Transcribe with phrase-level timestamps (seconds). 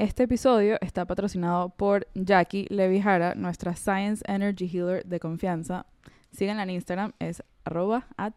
[0.00, 5.84] Este episodio está patrocinado por Jackie Levijara, nuestra Science Energy Healer de confianza.
[6.32, 8.32] Síganla en Instagram, es arroba at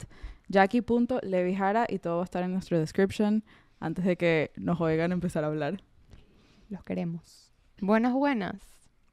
[0.50, 3.46] jackie.levijara y todo va a estar en nuestro description
[3.80, 5.82] antes de que nos oigan empezar a hablar.
[6.68, 7.54] Los queremos.
[7.80, 8.62] Buenas, buenas.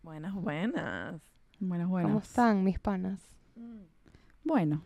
[0.02, 1.22] Buenas, buenas.
[1.60, 2.10] Buenas, buenas.
[2.10, 3.20] ¿Cómo están mis panas?
[4.42, 4.82] Bueno,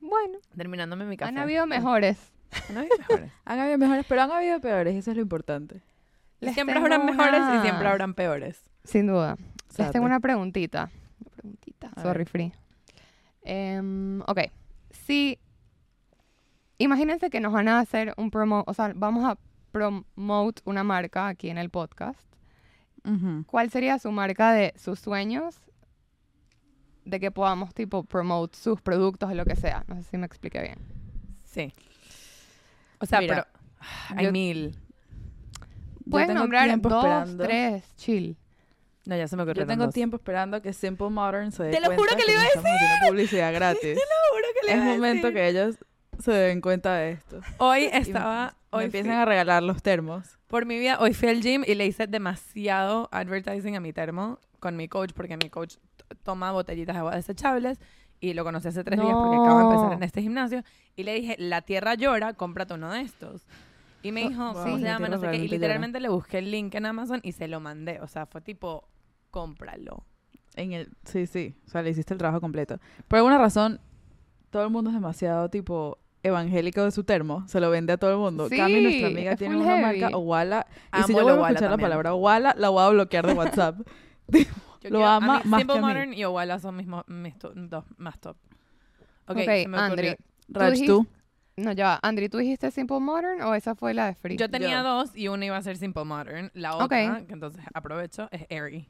[0.00, 1.28] Bueno, Terminándome mi café.
[1.28, 2.32] han habido mejores.
[2.70, 3.32] Han habido mejores.
[3.44, 5.80] han habido mejores, pero han habido peores, y eso es lo importante.
[6.46, 8.60] Les siempre habrán mejores y siempre habrán peores.
[8.84, 9.36] Sin duda.
[9.78, 10.90] Les tengo una preguntita.
[11.20, 11.90] Una preguntita.
[11.96, 12.28] A Sorry, ver.
[12.28, 12.52] free.
[13.42, 14.40] Em, ok.
[14.90, 15.38] Si.
[16.78, 18.64] Imagínense que nos van a hacer un promo.
[18.66, 19.38] O sea, vamos a
[19.72, 22.20] promote una marca aquí en el podcast.
[23.46, 25.60] ¿Cuál sería su marca de sus sueños?
[27.04, 29.84] De que podamos, tipo, promote sus productos o lo que sea.
[29.88, 30.78] No sé si me expliqué bien.
[31.44, 31.72] Sí.
[33.00, 33.46] O sea, Mira,
[34.08, 34.78] pero hay yo- mil.
[36.04, 37.44] Yo Puedes tengo nombrar dos, esperando.
[37.44, 38.36] tres, chill.
[39.06, 39.94] No, ya se me Yo ocurrieron tengo dos.
[39.94, 42.46] tiempo esperando que Simple Modern se dé Te lo juro cuenta que le iba a
[42.46, 43.80] estamos haciendo publicidad gratis.
[43.80, 45.34] Seguro que le es iba a momento decir.
[45.36, 45.76] que ellos
[46.20, 47.40] se den cuenta de esto.
[47.58, 48.54] Hoy estaba...
[48.72, 50.38] me Hoy empiecen fui- a regalar los termos.
[50.48, 54.38] Por mi vida, hoy fui al gym y le hice demasiado advertising a mi termo
[54.60, 55.76] con mi coach, porque mi coach
[56.22, 57.78] toma botellitas de agua desechables
[58.20, 59.92] y lo conocí hace tres días porque acabo de empezar No.
[59.94, 60.62] en este gimnasio.
[60.96, 63.42] Y le dije, la tierra llora, cómprate uno de estos.
[64.04, 65.08] Y me Oh, dijo, wow, ¿cómo se la llama?
[65.08, 65.36] No sé qué.
[65.38, 68.00] Y literalmente le busqué el link en Amazon y se lo mandé.
[68.00, 68.86] O sea, fue tipo,
[69.30, 70.04] cómpralo.
[70.56, 71.56] En el, sí, sí.
[71.66, 72.78] O sea, le hiciste el trabajo completo.
[73.08, 73.80] Por alguna razón,
[74.50, 77.44] todo el mundo es demasiado tipo evangélico de su termo.
[77.48, 78.48] Se lo vende a todo el mundo.
[78.48, 80.00] Sí, Cami, nuestra amiga, tiene una heavy.
[80.00, 80.66] marca, Owala.
[80.92, 81.84] Y si Amo yo el vuelvo a Owala escuchar la también.
[81.86, 83.32] palabra Owala, la voy a bloquear de
[83.68, 83.78] WhatsApp.
[84.28, 84.44] Yo Lo
[84.98, 85.88] quiero- a ama mí más Simple que a mí.
[85.88, 88.36] Modern y Owala son mis, mis to- dos más top.
[89.26, 89.76] Ok, Ok, se me.
[89.78, 91.06] Raj, dijiste- tú.
[91.56, 92.00] No, ya.
[92.02, 94.36] Andri, ¿tú dijiste Simple Modern o esa fue la de Free?
[94.36, 94.88] Yo tenía Yo.
[94.88, 96.50] dos y una iba a ser Simple Modern.
[96.54, 96.84] La otra,
[97.20, 97.26] Ok.
[97.28, 98.88] que entonces aprovecho, es Airy.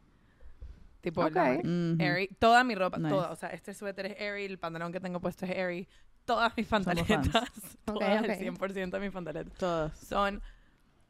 [1.02, 1.22] Tipo.
[1.22, 2.28] Airy.
[2.38, 3.10] Toda mi ropa, Nice.
[3.10, 3.30] toda.
[3.30, 5.86] O sea, este suéter es Airy, el pantalón que tengo puesto es Airy.
[6.24, 7.28] Todas mis pantaletas,
[7.84, 8.28] todas, ok.
[8.30, 9.98] el 100% de mis pantaletas Todas.
[9.98, 10.40] son,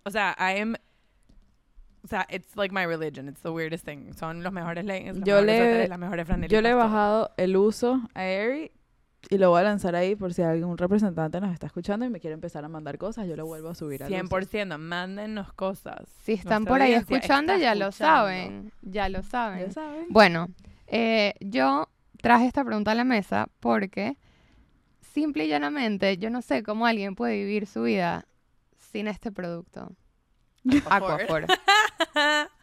[0.03, 0.75] o sea, I am,
[2.03, 3.29] o sea, it's like my religion.
[3.29, 4.13] It's the weirdest thing.
[4.15, 6.53] Son los mejores leggings, los Yo mejores le- suéteres, las mejores franelitas.
[6.53, 6.83] Yo le he todo.
[6.83, 8.73] bajado el uso a Airy
[9.31, 12.21] y lo voy a lanzar ahí por si algún representante nos está escuchando y me
[12.21, 14.37] quiere empezar a mandar cosas, yo lo vuelvo a subir al uso.
[14.37, 16.09] 100%, mándennos cosas.
[16.23, 18.73] Si están Nuestra por ahí escuchando, ya lo saben.
[18.83, 19.67] Ya lo saben.
[19.67, 20.07] Ya saben.
[20.11, 20.49] Bueno,
[20.87, 21.89] eh, yo
[22.21, 24.17] traje esta pregunta a la mesa porque
[25.01, 28.27] simple y llanamente yo no sé cómo alguien puede vivir su vida
[28.79, 29.93] sin este producto.
[30.91, 31.47] Aquaphor.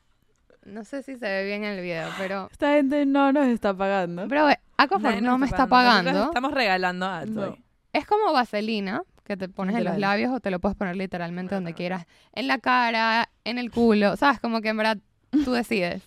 [0.66, 2.48] No sé si se ve bien en el video, pero...
[2.52, 4.28] Esta gente no nos está pagando.
[4.28, 6.24] Pero eh, Aquaphor Nadie no me está Nosotros pagando.
[6.26, 7.58] Estamos regalando a No.
[7.94, 11.56] Es como vaselina que te pones en los labios o te lo puedes poner literalmente
[11.56, 12.06] donde quieras.
[12.34, 14.40] En la cara, en el culo, ¿sabes?
[14.40, 14.98] Como que en verdad
[15.44, 16.04] tú decides.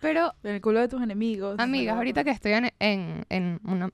[0.00, 1.58] Pero, En el culo de tus enemigos.
[1.58, 3.90] amigas, ahorita que estoy en, en, en una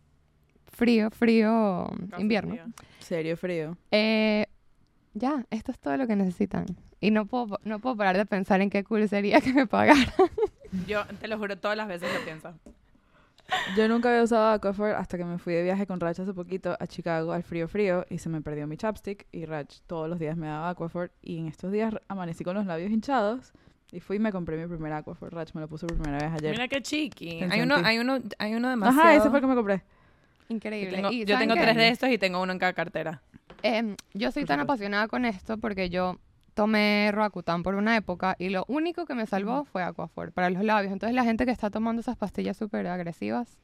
[0.66, 2.56] frío, frío invierno,
[2.98, 3.76] Serio frío.
[3.90, 4.46] eh,
[5.14, 6.66] ya, esto es todo lo que necesitan.
[7.00, 10.06] Y no puedo, no puedo parar de pensar en qué cool sería que me pagaran.
[10.86, 12.52] Yo te lo juro, todas las veces lo pienso.
[13.76, 16.74] Yo nunca había usado Aquaphor hasta que me fui de viaje con Rach hace poquito
[16.80, 20.18] a Chicago al frío frío y se me perdió mi chapstick y Rach todos los
[20.18, 23.52] días me daba Aquaphor y en estos días amanecí con los labios hinchados
[23.90, 25.34] y fui y me compré mi primer Aquaphor.
[25.34, 26.52] Rach me lo puso por primera vez ayer.
[26.52, 27.42] Mira qué chiqui.
[27.50, 29.00] Hay uno, hay uno, hay uno demasiado.
[29.02, 29.82] Ajá, ese fue el que me compré.
[30.48, 30.96] Increíble.
[30.96, 31.62] tengo, Y yo ¿saben tengo qué?
[31.66, 33.20] tres de estos y tengo uno en cada cartera.
[33.62, 36.18] Em, yo soy Por tan apasionada con esto porque yo
[36.54, 40.62] tomé Roacutan por una época y lo único que me salvó fue Aquaphor para los
[40.64, 40.92] labios.
[40.92, 43.58] Entonces la gente que está tomando esas pastillas súper agresivas,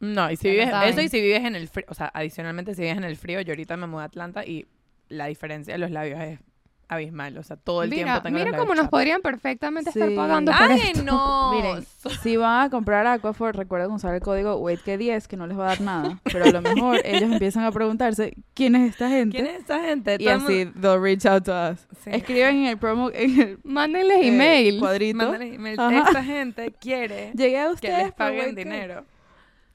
[0.00, 2.82] No, y si vives, eso y si vives en el frío, o sea, adicionalmente si
[2.82, 4.66] vives en el frío, yo ahorita me mudé a Atlanta y
[5.08, 6.40] la diferencia de los labios es
[6.90, 10.50] abismal, o sea, todo el mira, tiempo tengo mira cómo nos podrían perfectamente estar pagando
[10.50, 11.04] por ¡Ay, esto.
[11.04, 11.52] no!
[11.54, 11.84] Miren,
[12.22, 15.68] si van a comprar Aquaphor, recuerden usar el código WAITK10 que no les va a
[15.68, 16.20] dar nada.
[16.24, 19.36] Pero a lo mejor ellos empiezan a preguntarse quién es esta gente.
[19.38, 20.16] ¿Quién es esa gente?
[20.18, 21.86] Y así, they'll reach out to us.
[22.02, 22.10] Sí.
[22.12, 24.80] Escriben en el promo, en el Mándenles eh, email.
[24.80, 25.16] cuadrito.
[25.18, 25.78] Mándale email.
[25.78, 25.98] Ajá.
[26.08, 28.56] Esta gente quiere Llegué a que les paguen WAITK.
[28.56, 29.04] dinero.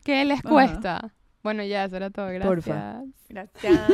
[0.04, 0.50] ¿Qué les Ajá.
[0.50, 1.14] cuesta?
[1.44, 2.28] Bueno, ya, eso era todo.
[2.28, 2.48] Gracias.
[2.48, 3.02] Porfa.
[3.30, 3.90] Gracias.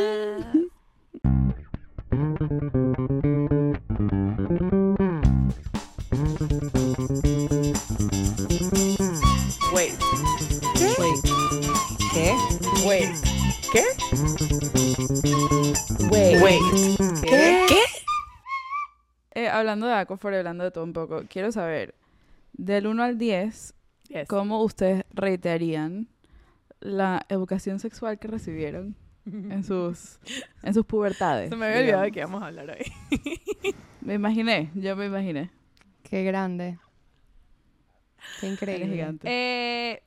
[9.74, 9.94] Wait.
[11.00, 11.22] Wait.
[12.14, 12.36] ¿Qué?
[12.86, 13.10] Wait.
[13.72, 13.84] ¿Qué?
[16.10, 16.42] Wait.
[16.42, 16.62] Wait.
[17.24, 17.66] ¿Qué?
[17.70, 17.84] ¿Qué?
[19.34, 21.96] Eh, hablando de Aquaphor, y hablando de todo un poco, quiero saber,
[22.54, 23.74] del 1 al 10,
[24.10, 24.28] Yes.
[24.28, 26.10] ¿cómo ustedes reitearían
[26.82, 30.20] la educación sexual que recibieron en sus,
[30.64, 31.50] en sus pubertades?
[31.50, 32.92] Se me había olvidado de que íbamos a hablar hoy.
[34.02, 35.52] Me imaginé, yo me imaginé.
[36.02, 36.80] Qué grande.
[38.40, 38.88] Qué Eres increíble.
[38.96, 39.28] gigante.
[39.30, 40.02] Eh,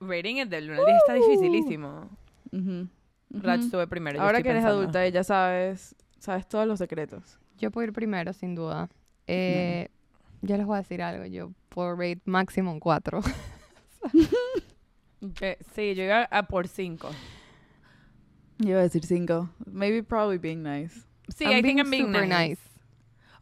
[0.00, 2.08] rating es del 1 al 10 está dificilísimo.
[2.52, 2.88] Ujú,
[3.30, 3.70] Rach ujú.
[3.70, 4.20] sube primero.
[4.22, 4.82] Ahora que eres pensando.
[4.82, 7.38] adulta y ya sabes, sabes todos los secretos.
[7.58, 8.88] Yo puedo ir primero, sin duda.
[9.26, 9.88] Eh,
[10.42, 11.24] Yo les voy a decir algo.
[11.26, 13.20] Yo puedo rate máximo un 4.
[15.34, 17.10] Que- sí, yo iba a por 5.
[18.58, 19.50] Yo iba a decir cinco.
[19.66, 21.06] Maybe probably being nice.
[21.36, 22.60] Sí, I think I'm being super nice.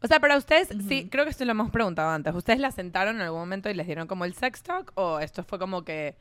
[0.01, 2.35] O sea, para ustedes, sí, creo que esto lo hemos preguntado antes.
[2.35, 4.91] ¿Ustedes la sentaron en algún momento y les dieron como el sex talk?
[4.95, 6.15] ¿O esto fue como que.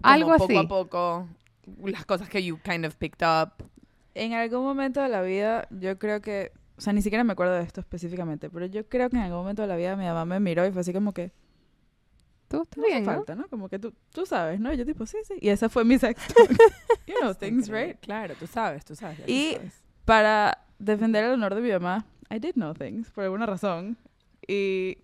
[0.00, 0.56] como Algo poco así.
[0.56, 1.28] a poco,
[1.84, 3.52] las cosas que you kind of picked up.
[4.14, 7.54] En algún momento de la vida, yo creo que, o sea, ni siquiera me acuerdo
[7.54, 10.24] de esto específicamente, pero yo creo que en algún momento de la vida mi mamá
[10.24, 11.32] me miró y fue así como que,
[12.48, 13.12] Tú estás no hace bien, ¿no?
[13.14, 13.48] falta, ¿no?
[13.48, 14.72] Como que tú, tú sabes, ¿no?
[14.72, 15.34] Y yo tipo, sí, sí.
[15.40, 16.50] Y esa fue mi sex talk.
[17.06, 17.98] you know things, right?
[18.00, 19.18] Claro, tú sabes, tú sabes.
[19.26, 19.82] Y- sabes.
[20.04, 23.96] Para defender el honor de mi mamá, I did know things, por alguna razón.
[24.46, 24.98] Y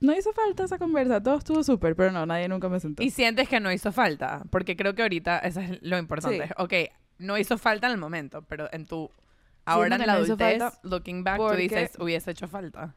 [0.00, 3.02] no hizo falta esa conversa, todo estuvo súper, pero no, nadie nunca me sentó.
[3.02, 6.46] Y sientes que no hizo falta, porque creo que ahorita eso es lo importante.
[6.46, 6.52] Sí.
[6.58, 6.72] Ok,
[7.18, 9.10] no hizo falta en el momento, pero en tu...
[9.64, 12.94] Ahora que en la no adultez, looking back, tú dices, hubiese hecho falta.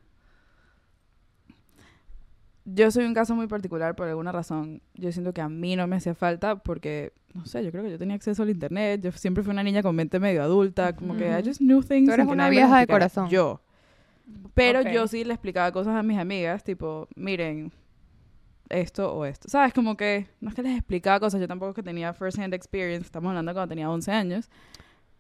[2.65, 4.81] Yo soy un caso muy particular por alguna razón.
[4.93, 7.91] Yo siento que a mí no me hacía falta porque, no sé, yo creo que
[7.91, 9.01] yo tenía acceso al internet.
[9.01, 10.95] Yo siempre fui una niña con mente medio adulta.
[10.95, 12.07] Como que I just knew things.
[12.07, 13.29] Tú eres una vieja de corazón.
[13.29, 13.61] Yo.
[14.53, 17.71] Pero yo sí le explicaba cosas a mis amigas, tipo, miren,
[18.69, 19.49] esto o esto.
[19.49, 19.73] ¿Sabes?
[19.73, 21.41] Como que no es que les explicaba cosas.
[21.41, 23.05] Yo tampoco es que tenía first hand experience.
[23.05, 24.49] Estamos hablando cuando tenía 11 años.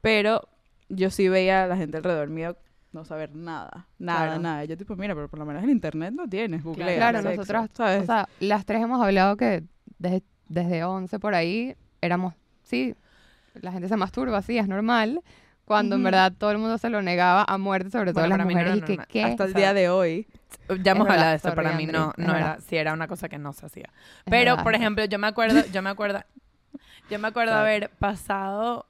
[0.01, 0.47] Pero
[0.89, 2.55] yo sí veía a la gente alrededor mío
[2.91, 3.87] no saber nada.
[3.99, 4.41] Nada, Claro.
[4.41, 4.65] nada.
[4.65, 6.63] Yo tipo, mira, pero por lo menos en internet no tienes.
[6.63, 6.95] Google.
[6.95, 8.03] Claro, nosotras, ¿sabes?
[8.03, 9.63] O sea, las tres hemos hablado que
[9.99, 12.33] desde, desde 11 por ahí éramos,
[12.63, 12.95] sí,
[13.55, 15.21] la gente se masturba, sí, es normal.
[15.65, 18.45] Cuando en verdad todo el mundo se lo negaba a muerte, sobre todo Bueno, las
[18.45, 18.77] para mí no mujeres.
[18.77, 19.07] y que, normal.
[19.09, 19.23] ¿qué?
[19.23, 20.27] hasta el O sea, día de hoy.
[20.83, 23.37] Ya hemos hablado de sorry, para mí no, no era, sí era una cosa que
[23.37, 23.89] no se hacía.
[24.25, 26.19] Pero, por ejemplo, yo me acuerdo, yo me acuerdo,
[27.09, 28.85] yo me acuerdo haber pasado,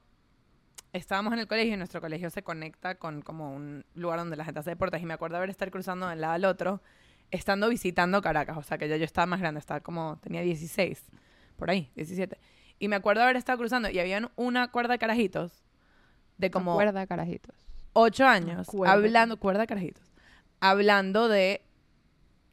[0.92, 4.44] estábamos en el colegio y nuestro colegio se conecta con como un lugar donde la
[4.44, 6.82] gente hace deportes y me acuerdo haber estar cruzando de un lado al otro,
[7.30, 11.02] estando visitando Caracas, o sea que ya yo estaba más grande, estaba como, tenía 16,
[11.56, 12.38] por ahí, 17.
[12.78, 15.62] Y me acuerdo haber estado cruzando y habían una cuerda de carajitos
[16.38, 17.54] de como Acuerda, carajitos.
[17.92, 18.92] ocho años Cuerda.
[18.92, 20.12] hablando, cuerda carajitos,
[20.60, 21.62] hablando de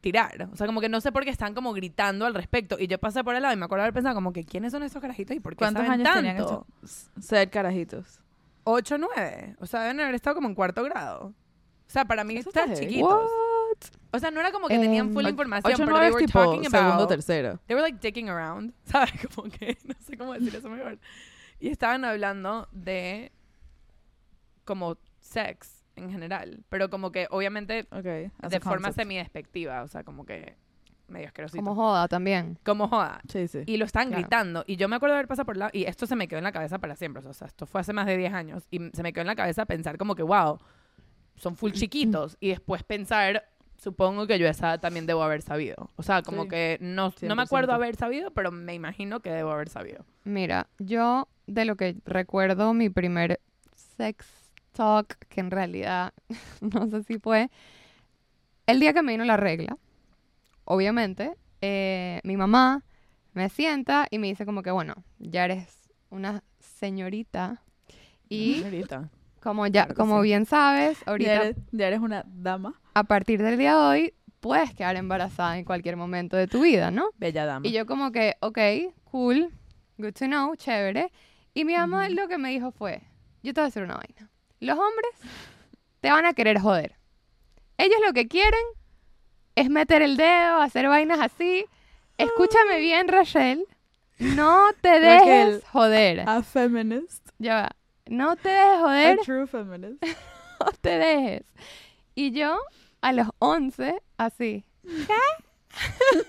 [0.00, 0.48] tirar.
[0.52, 2.78] O sea, como que no sé por qué están como gritando al respecto.
[2.78, 4.82] Y yo pasé por el lado y me acuerdo haber pensado como que ¿quiénes son
[4.82, 6.66] estos carajitos y por qué ¿Cuántos saben años tenían tanto?
[6.82, 8.20] estos ser carajitos?
[8.64, 9.56] Ocho, nueve.
[9.58, 11.26] O sea, deben haber estado como en cuarto grado.
[11.86, 12.86] O sea, para mí Eso están heavy.
[12.86, 13.30] chiquitos.
[14.12, 16.08] O sea, no era como que tenían Em, full och- información, 8 pero 9 they
[16.08, 17.08] es were tipo talking segundo about...
[17.08, 17.60] tercero.
[17.66, 19.12] They were like dicking around, ¿sabes?
[19.34, 20.98] Como que no sé cómo decir eso mejor.
[21.60, 23.32] Y estaban hablando de
[24.64, 28.32] como sex en general, pero como que obviamente Ok.
[28.40, 28.96] as de forma concept.
[28.96, 30.56] semidespectiva, o sea, como que
[31.10, 31.62] medio asquerosito.
[31.62, 32.58] Como joda también.
[32.64, 33.20] Como joda.
[33.28, 33.60] Sí, sí.
[33.66, 34.22] Y lo estaban Claro.
[34.22, 34.64] gritando.
[34.66, 35.70] Y yo me acuerdo de haber pasado por el lado.
[35.74, 37.26] Y esto se me quedó en la cabeza para siempre.
[37.26, 38.66] O sea, esto fue hace más de 10 años.
[38.70, 40.58] Y se me quedó en la cabeza pensar como que, wow,
[41.36, 42.36] son full chiquitos.
[42.40, 43.44] y después pensar,
[43.76, 45.90] supongo que yo esa también debo haber sabido.
[45.96, 46.48] O sea, como Sí.
[46.50, 47.74] que no, no me acuerdo 100%.
[47.74, 50.04] haber sabido, pero me imagino que debo haber sabido.
[50.24, 53.40] Mira, yo de lo que recuerdo mi primer
[53.74, 54.26] sex
[54.72, 56.12] talk, que en realidad
[56.60, 57.50] no sé si fue,
[58.66, 59.76] el día que me vino la regla,
[60.72, 62.84] obviamente, eh, mi mamá
[63.32, 67.62] me sienta y me dice como que, bueno, ya eres una señorita
[68.28, 69.10] y Ahorita.
[69.42, 70.24] como ya, Claro como sí.
[70.28, 72.80] bien sabes, Ya ahorita eres, ya eres una dama.
[72.94, 76.90] a partir del día de hoy puedes quedar embarazada en cualquier momento de tu vida,
[76.90, 77.10] ¿no?
[77.18, 77.66] Bella dama.
[77.66, 78.58] Y yo como que, ok,
[79.04, 79.50] cool,
[79.98, 81.10] good to know, chévere.
[81.52, 83.02] Y mi mamá lo que me dijo fue,
[83.42, 84.30] yo te voy a decir una vaina.
[84.60, 85.10] Los hombres
[86.00, 86.94] te van a querer joder.
[87.76, 88.60] Ellos lo que quieren
[89.60, 91.64] es meter el dedo, hacer vainas así.
[92.18, 93.64] Escúchame bien, Rachel.
[94.18, 95.62] No te dejes Raquel.
[95.72, 96.20] joder.
[96.28, 97.28] A feminist.
[97.38, 97.70] Ya va.
[98.06, 100.02] No te dejes A joder, true feminist.
[100.60, 101.44] no te dejes.
[102.14, 102.60] Y yo,
[103.00, 104.64] a los 11, así.
[104.84, 105.14] ¿Qué?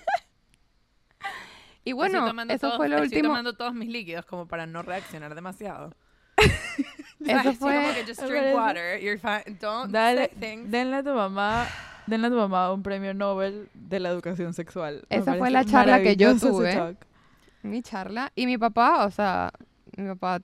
[1.84, 3.28] y bueno, eso todos- fue lo estoy último.
[3.30, 5.94] tomando todos mis líquidos como para no reaccionar demasiado.
[7.26, 9.00] Eso fue- como que just drink water.
[9.00, 9.56] You're fine.
[9.60, 10.70] Don't Dale, say things.
[10.70, 11.66] denle a tu mamá,
[12.06, 15.04] denle a tu mamá un premio Nobel de la educación sexual.
[15.08, 16.96] Esa fue la charla que yo tuve.
[17.62, 18.32] mi charla.
[18.34, 19.52] Y mi papá, o sea,
[19.96, 20.40] mi papá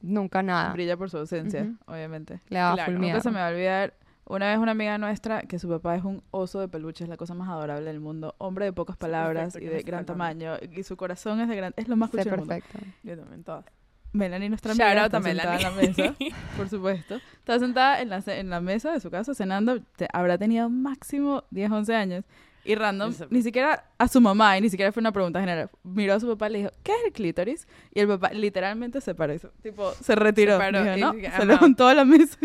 [0.00, 0.72] nunca nada.
[0.72, 1.76] Brilla por su ausencia, Ujú.
[1.86, 2.40] obviamente.
[2.48, 3.94] Le daba Claro, nunca se me va a olvidar.
[4.24, 7.16] Una vez una amiga nuestra, que su papá es un oso de peluche, es la
[7.16, 8.34] cosa más adorable del mundo.
[8.38, 10.54] Hombre de pocas palabras perfecto y de gran tamaño.
[10.74, 11.74] Y su corazón es de gran...
[11.76, 12.54] Es lo más Sé cuchi del mundo.
[12.54, 12.78] perfecto.
[13.02, 13.64] Yo también, todas.
[14.12, 16.14] Melanie, nuestra Shout amiga, out a está sentada en la mesa,
[16.56, 17.20] por supuesto.
[17.38, 19.80] Estaba sentada en la, en la mesa de su casa cenando.
[19.96, 22.24] te- habrá tenido máximo 10, 11 años.
[22.64, 23.26] Y random, Eso.
[23.28, 25.68] ni siquiera a su mamá, y ni siquiera fue una pregunta general.
[25.82, 27.66] Miró a su papá y le dijo, ¿qué es el clítoris?
[27.92, 29.34] Y el papá literalmente se paró.
[29.62, 30.52] Tipo, se retiró.
[30.52, 32.38] Se paró Dijo, no, se "I'm levantó a la mesa.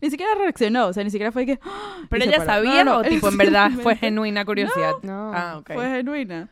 [0.00, 0.86] Ni siquiera reaccionó.
[0.86, 1.58] O sea, ni siquiera fue que...
[1.64, 1.96] ¡ah!
[2.08, 2.44] Pero ella paró.
[2.44, 4.92] No, sabía no, o tipo en verdad fue genuina curiosidad.
[5.02, 5.32] No.
[5.34, 5.72] Ah, ok.
[5.72, 6.48] Fue genuina.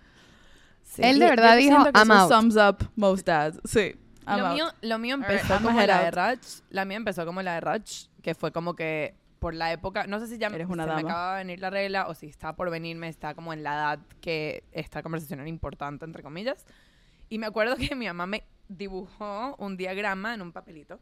[0.82, 1.02] Sí.
[1.04, 2.28] Él de verdad yo dijo, "I'm out".
[2.32, 3.60] sums up most dads.
[3.64, 3.94] Sí.
[4.26, 6.10] Lo mío, lo mío empezó I'ma como la de.
[6.10, 6.46] Rach.
[6.70, 10.18] La mía empezó como la de Rach, que fue como que por la época, no
[10.20, 11.00] sé si ya Eres se una me dama.
[11.10, 13.98] acaba de venir la regla o si está por venirme, está como en la edad
[14.22, 16.64] que esta conversación era importante, entre comillas.
[17.28, 20.98] Y me acuerdo que mi mamá me dibujó un diagrama en un papelito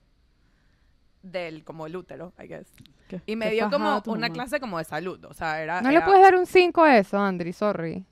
[1.23, 2.67] del como el útero, I guess.
[3.09, 4.31] Qué- Y me qué dio como una mamá.
[4.31, 5.81] clase como de salud, o sea, era...
[5.81, 8.05] No le era- puedes dar un 5 a eso, Andri, sorry.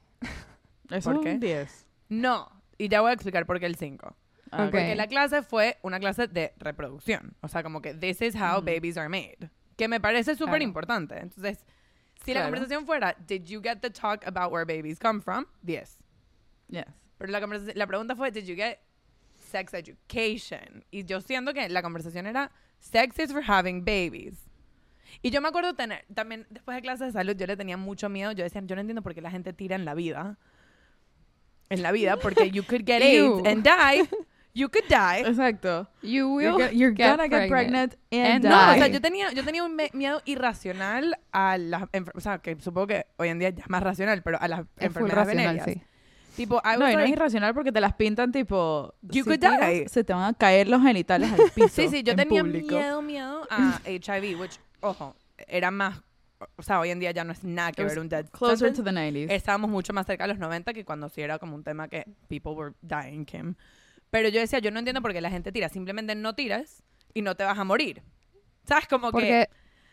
[0.88, 1.10] ¿Por es qué?
[1.32, 1.86] un 10.
[2.10, 2.48] No,
[2.78, 4.14] y ya voy a explicar por qué el 5.
[4.52, 4.70] Ah, Ok.
[4.72, 7.34] Porque la clase fue una clase de reproducción.
[7.40, 8.66] O sea, como que this is how Ujú.
[8.66, 9.50] babies are made.
[9.76, 10.64] Que me parece súper Claro.
[10.64, 11.18] importante.
[11.18, 11.64] Entonces,
[12.24, 12.46] si la Claro.
[12.48, 15.46] conversación fuera, did you get the talk about where babies come from?
[15.62, 15.98] 10.
[16.68, 16.86] Yes.
[17.18, 18.78] Pero la, conversación- la pregunta fue, did you get
[19.50, 20.84] sex education?
[20.90, 24.48] Y yo siento que la conversación era, sex is for having babies.
[25.22, 28.08] Y yo me acuerdo tener, también después de clases de salud, yo le tenía mucho
[28.08, 28.32] miedo.
[28.32, 30.38] Yo decía, yo no entiendo por qué la gente tira en la vida.
[31.68, 33.00] En la vida, porque you could get.
[33.02, 34.08] AIDS and die.
[34.52, 35.20] You could die.
[35.26, 35.86] Exacto.
[36.02, 38.48] You will You're, you're get gonna get pregnant and, And die.
[38.50, 42.56] No, o sea, yo tenía, yo tenía un miedo irracional a las o sea, que
[42.60, 45.64] supongo que hoy en día ya es más racional, pero a las Es enfermedades venéreas.
[45.64, 45.82] sí.
[46.36, 48.94] Tipo, I No, y no es irracional porque te las pintan tipo...
[49.02, 49.88] You si could tiras, die.
[49.88, 52.74] Se te van a caer los genitales al piso sí, sí, yo en tenía público.
[52.74, 55.14] miedo, miedo a HIV, which, ojo,
[55.48, 56.00] era más,
[56.56, 58.58] o sea, hoy en día ya no es nada que It ver un dead Closer
[58.72, 58.82] sentence.
[58.82, 59.30] to the 90s.
[59.30, 62.04] Estábamos mucho más cerca de los 90 que cuando sí era como un tema que
[62.28, 63.54] people were dying, Kim.
[64.10, 65.68] Pero yo decía, yo no entiendo por qué la gente tira.
[65.68, 66.82] Simplemente no tiras
[67.14, 68.02] y no te vas a morir.
[68.64, 68.86] ¿Sabes?
[68.88, 69.12] Como que...
[69.12, 69.48] Porque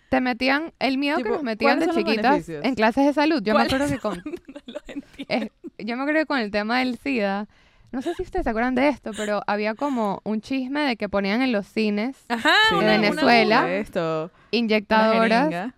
[0.09, 3.05] te metían, el miedo que Tipo, nos metían de ¿cuáles son los chiquitas en clases
[3.05, 3.41] de salud.
[3.43, 4.23] Yo me ¿Cuáles acuerdo que con,
[4.67, 5.45] no
[5.79, 7.47] yo me acuerdo que con el tema del SIDA,
[7.91, 11.09] no sé si ustedes se acuerdan de esto, pero había como un chisme de que
[11.09, 13.73] ponían en los cines Ajá, una- de una Venezuela.
[13.75, 14.31] Esto.
[14.51, 15.73] inyectadoras, jeringa.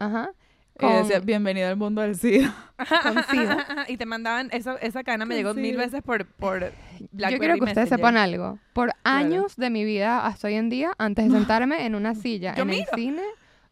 [0.88, 2.56] Ajá, Y decía, con- bienvenido al mundo del SIDA.
[3.04, 3.66] Con SIDA.
[3.90, 5.84] Y te mandaban, eso, esa cadena me Con llegó mil SIDA.
[5.86, 8.60] veces por, por Yo Blackberry quiero que ustedes sepan algo.
[8.74, 12.56] Por años de mi vida hasta hoy en día, antes de sentarme en una silla
[12.56, 12.88] Yo en miro.
[12.92, 13.24] el cine,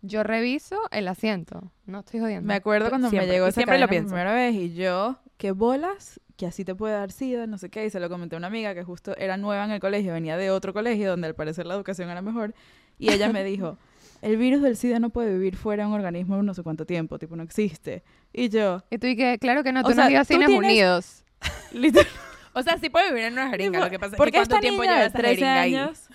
[0.02, 1.72] yo reviso el asiento.
[1.86, 2.48] No estoy jodiendo.
[2.48, 4.10] Me acuerdo cuando Siempre, me llegó esa siempre lo cadena pienso.
[4.10, 7.86] primera vez y yo, qué bolas, que así te puede dar SIDA, no sé qué,
[7.86, 10.38] y se lo comenté a una amiga que justo era nueva en el colegio, venía
[10.38, 12.54] de otro colegio donde al parecer la educación era mejor,
[13.00, 13.78] y ella me dijo,
[14.22, 17.18] el virus del SIDA no puede vivir fuera de un organismo no sé cuánto tiempo,
[17.20, 18.04] tipo, no existe.
[18.34, 20.20] Y yo, Y tú y que, claro que no, O tú no sea, has ido
[20.22, 21.24] a tú Cines tienes- Unidos.
[21.74, 22.08] literal,
[22.54, 23.80] O sea, sí puede vivir en una jeringa.
[23.80, 25.62] Lo que pasa es ¿por que qué cuánto esta tiempo lleva de esa 13 jeringa
[25.62, 25.76] ahí.
[25.76, 26.08] años...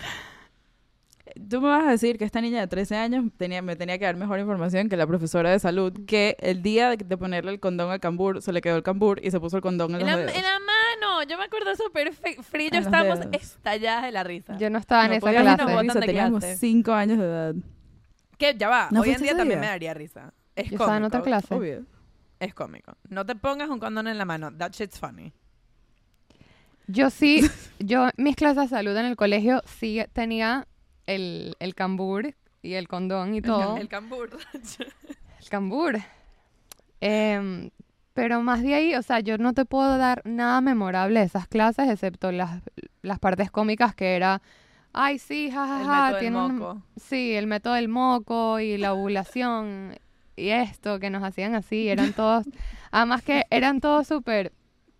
[1.49, 4.05] Tú me vas a decir que esta niña de 13 años tenía, me tenía que
[4.05, 7.59] dar mejor información que la profesora de salud, que el día de, de ponerle el
[7.61, 10.07] condón al cambur, se le quedó el cambur y se puso el condón en En
[10.09, 10.35] los la, dedos.
[10.37, 11.23] en la mano.
[11.23, 12.69] Yo me acuerdo súper fe- frío.
[12.73, 13.35] En Estábamos dedos.
[13.35, 14.59] estalladas de la risa.
[14.59, 15.65] Yo no estaba en No esa podía clase.
[15.87, 16.01] clase.
[16.07, 16.57] teníamos clase.
[16.59, 17.55] 5 años de edad.
[18.43, 18.89] Que ya va.
[18.91, 20.35] ¿No Hoy en día también me daría risa.
[20.57, 20.85] Es Yo cómico.
[20.85, 21.55] estaba en otra clase.
[21.55, 21.87] Obvio.
[22.41, 22.97] Es cómico.
[23.09, 24.53] No te pongas un condón en la mano.
[24.57, 25.33] That shit's funny.
[26.89, 30.67] Yo sí, yo mis clases de salud en el colegio sí tenía
[31.07, 33.77] el, el cambur y el condón y todo.
[33.77, 34.31] El cambur.
[35.41, 35.99] El cambur.
[37.01, 37.71] Em,
[38.13, 41.47] pero más de ahí, o sea, yo no te puedo dar nada memorable de esas
[41.49, 42.61] clases, excepto las,
[43.03, 44.41] las partes cómicas que era,
[44.93, 46.83] ay, sí, El jajaja, método del tiene un- moco.
[46.97, 49.99] sí, el método del moco y la ovulación
[50.37, 52.45] y esto que nos hacían así, eran todos,
[52.91, 54.53] además que eran todos súper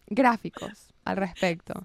[0.07, 1.85] gráficos al respecto.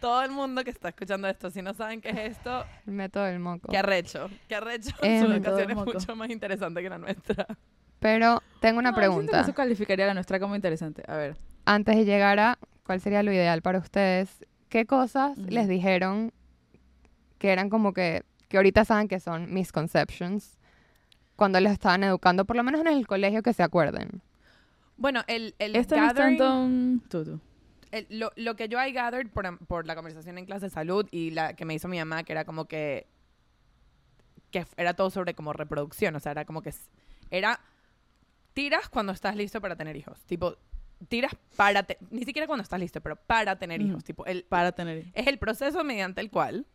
[0.00, 3.24] Todo el mundo que está escuchando esto, si no saben qué es esto, El método
[3.24, 3.68] del moco.
[3.70, 4.28] qué arrecho.
[4.48, 4.90] Qué arrecho.
[4.90, 7.46] Su método educación del es mucho más interesante que la nuestra.
[8.00, 9.40] Pero tengo una No, yo siento que pregunta.
[9.42, 11.04] Eso calificaría la nuestra como interesante.
[11.06, 11.36] A ver.
[11.64, 16.32] Antes de llegar a cuál sería lo ideal para ustedes, ¿qué cosas les dijeron
[17.42, 20.56] que eran como que, que ahorita saben que son misconceptions
[21.34, 24.22] cuando les estaban educando, por lo menos en el colegio que se acuerden?
[24.96, 27.40] Bueno, el, el Esto no es gathering, tanto un tutu.
[27.90, 31.08] el- lo, lo que yo I gathered por, por la conversación en clase de salud
[31.10, 33.08] y la que me hizo mi mamá, que era como que
[34.52, 36.72] que era todo sobre como reproducción, o sea, era como que
[37.30, 37.58] era
[38.52, 40.54] tiras cuando estás listo para tener hijos, tipo
[41.08, 43.90] tiras para te- ni siquiera cuando estás listo, pero para tener Ujú.
[43.90, 45.06] hijos, tipo el Para tener.
[45.14, 46.66] es el proceso mediante el cual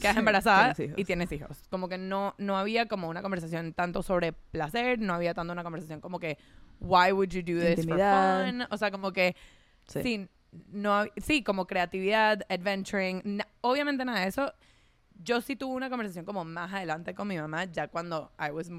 [0.00, 1.62] quedas embarazada tienes y tienes hijos.
[1.70, 5.62] Como que no, no había como una conversación tanto sobre placer, no había tanto una
[5.62, 6.38] conversación como que,
[6.80, 8.44] why would you do this Intimidad.
[8.44, 8.66] for fun?
[8.70, 9.36] O sea, como que,
[9.86, 10.02] Sí.
[10.02, 10.28] sí,
[10.72, 14.52] no, sí como creatividad, adventuring, na- obviamente nada de eso.
[15.22, 18.70] yo sí tuve una conversación como más adelante con mi mamá, ya cuando I was,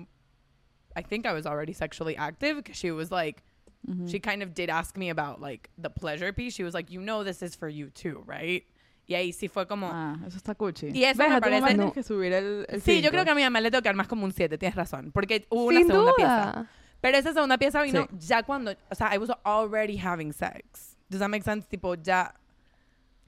[0.96, 3.44] I think I was already sexually active, because she was like,
[3.88, 4.08] Ujú.
[4.10, 6.56] she kind of did ask me about like the pleasure piece.
[6.56, 8.64] She was like, you know, this is for you too, right?
[9.12, 10.88] Y ahí sí fue como, Ah, eso está cuchi.
[10.94, 11.30] Y eso ¿Ves?
[11.30, 11.92] me A tu mamá parece- tienes No.
[11.92, 13.26] que subir el, el sí, yo creo cinco.
[13.26, 15.46] que a mi mamá le tengo que dar más como un 7, tienes razón, porque
[15.50, 16.16] hubo una Sin segunda duda.
[16.16, 16.68] pieza.
[17.02, 18.28] Pero esa segunda pieza vino Sí.
[18.28, 20.96] ya cuando, o sea, I was already having sex.
[21.10, 21.68] Does that make sense?
[21.68, 22.34] Tipo, ya,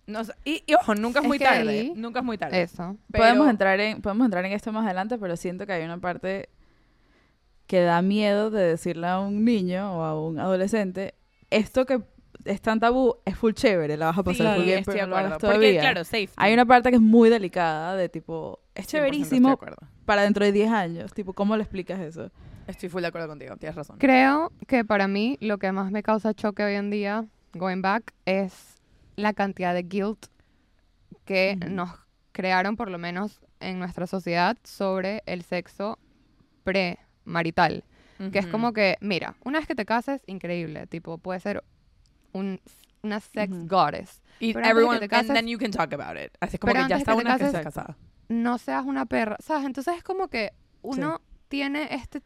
[0.08, 2.62] no y, y ojo, nunca es Es muy tarde, ahí- nunca es muy tarde.
[2.62, 2.96] Eso.
[3.12, 5.98] Pero- Podemos entrar en podemos entrar en esto más adelante, pero siento que hay una
[6.00, 6.48] parte
[7.68, 11.14] que da miedo de decirle a un niño o a un adolescente
[11.50, 12.02] esto que
[12.46, 15.06] es tan tabú es full chévere, la vas a pasar Sí, muy bien, estoy pero
[15.06, 15.38] de no acuerdo.
[15.40, 15.82] Porque, todavía.
[15.82, 16.34] claro, safety.
[16.38, 19.78] Hay una parte que es muy delicada de tipo, es 100% estoy de chéverísimo acuerdo.
[20.06, 22.32] para dentro de 10 años, tipo, ¿cómo le explicas eso?
[22.68, 23.98] Estoy full de acuerdo contigo, tienes razón.
[24.00, 28.14] Creo que para mí lo que más me causa choque hoy en día, going back,
[28.26, 28.82] es
[29.16, 30.26] la cantidad de guilt
[31.26, 31.90] que nos
[32.32, 36.00] crearon, por lo menos en nuestra sociedad, sobre el sexo
[36.64, 37.84] pre-marital.
[38.32, 40.88] Que es como que, mira, una vez que te cases, increíble.
[40.88, 41.62] Tipo, puede ser
[42.34, 42.60] un,
[43.02, 44.22] una sex goddess.
[44.40, 46.36] Y pero everyone, te and then you can talk about it.
[46.40, 47.98] Así es como Pero que ya está que que está casada.
[48.28, 49.38] No seas una perra.
[49.40, 49.66] ¿Sabes?
[49.66, 52.22] Entonces es como que uno tiene este...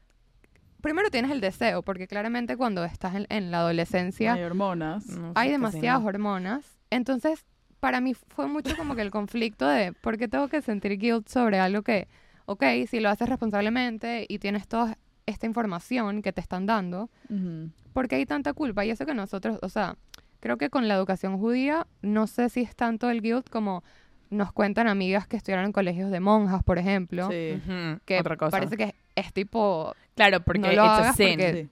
[0.82, 5.08] Primero tienes el deseo, porque claramente cuando estás en, en la adolescencia Hay hormonas.
[5.08, 6.66] No, hay demasiadas hormonas.
[6.92, 7.46] Entonces,
[7.80, 11.28] para mí fue mucho como que el conflicto de por qué tengo que sentir guilt
[11.28, 12.08] sobre algo que,
[12.46, 17.70] ok, si lo haces responsablemente y tienes toda esta información que te están dando, Ujú.
[17.94, 18.84] ¿por qué hay tanta culpa?
[18.86, 19.96] Y eso que nosotros, o sea,
[20.40, 23.84] creo que con la educación judía, no sé si es tanto el guilt como
[24.30, 27.62] nos cuentan amigas que estudiaron en colegios de monjas, por ejemplo, Sí.
[27.64, 28.52] Ujú, que Otra cosa.
[28.52, 31.30] parece que es, es tipo, Claro, porque no lo it's a hagas sin.
[31.40, 31.70] porque- Sí.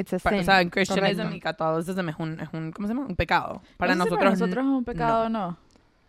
[0.00, 0.38] it's a Pa- sin.
[0.40, 1.36] o sea, en Christianism correcto.
[1.36, 3.06] y Catholicism es un, es un, ¿cómo se llama?
[3.06, 3.62] Un pecado.
[3.76, 5.56] Para No sé si nosotros, nosotros es un pecado o no.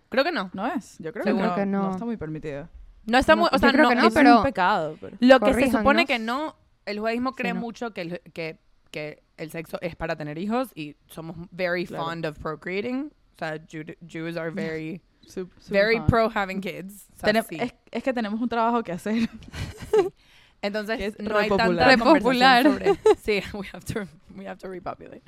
[0.10, 0.50] creo que no.
[0.54, 0.98] No es.
[1.00, 1.92] Yo creo Seguro que, no, que no.
[1.92, 2.68] está muy permitido.
[3.06, 4.98] No está No, muy, o yo sea, creo no, que no, es pero- un pecado.
[5.02, 5.18] Pero...
[5.20, 6.56] Lo que se supone que no,
[6.90, 7.60] el judaísmo cree no.
[7.62, 8.58] mucho que el, que,
[8.92, 12.06] que el sexo es para tener hijos y somos very Claro.
[12.06, 13.12] fond of procreating.
[13.36, 13.60] O sea,
[14.08, 16.08] Jews are very, Sup- super very fan.
[16.08, 17.08] pro having kids.
[17.16, 17.58] O sea, Tenem- sí.
[17.60, 19.30] es, es que tenemos un trabajo que hacer.
[20.62, 22.64] Entonces, es no hay tanta Repopular.
[22.64, 22.96] sobre...
[23.24, 25.22] Sí, we have to, we have to repopulate.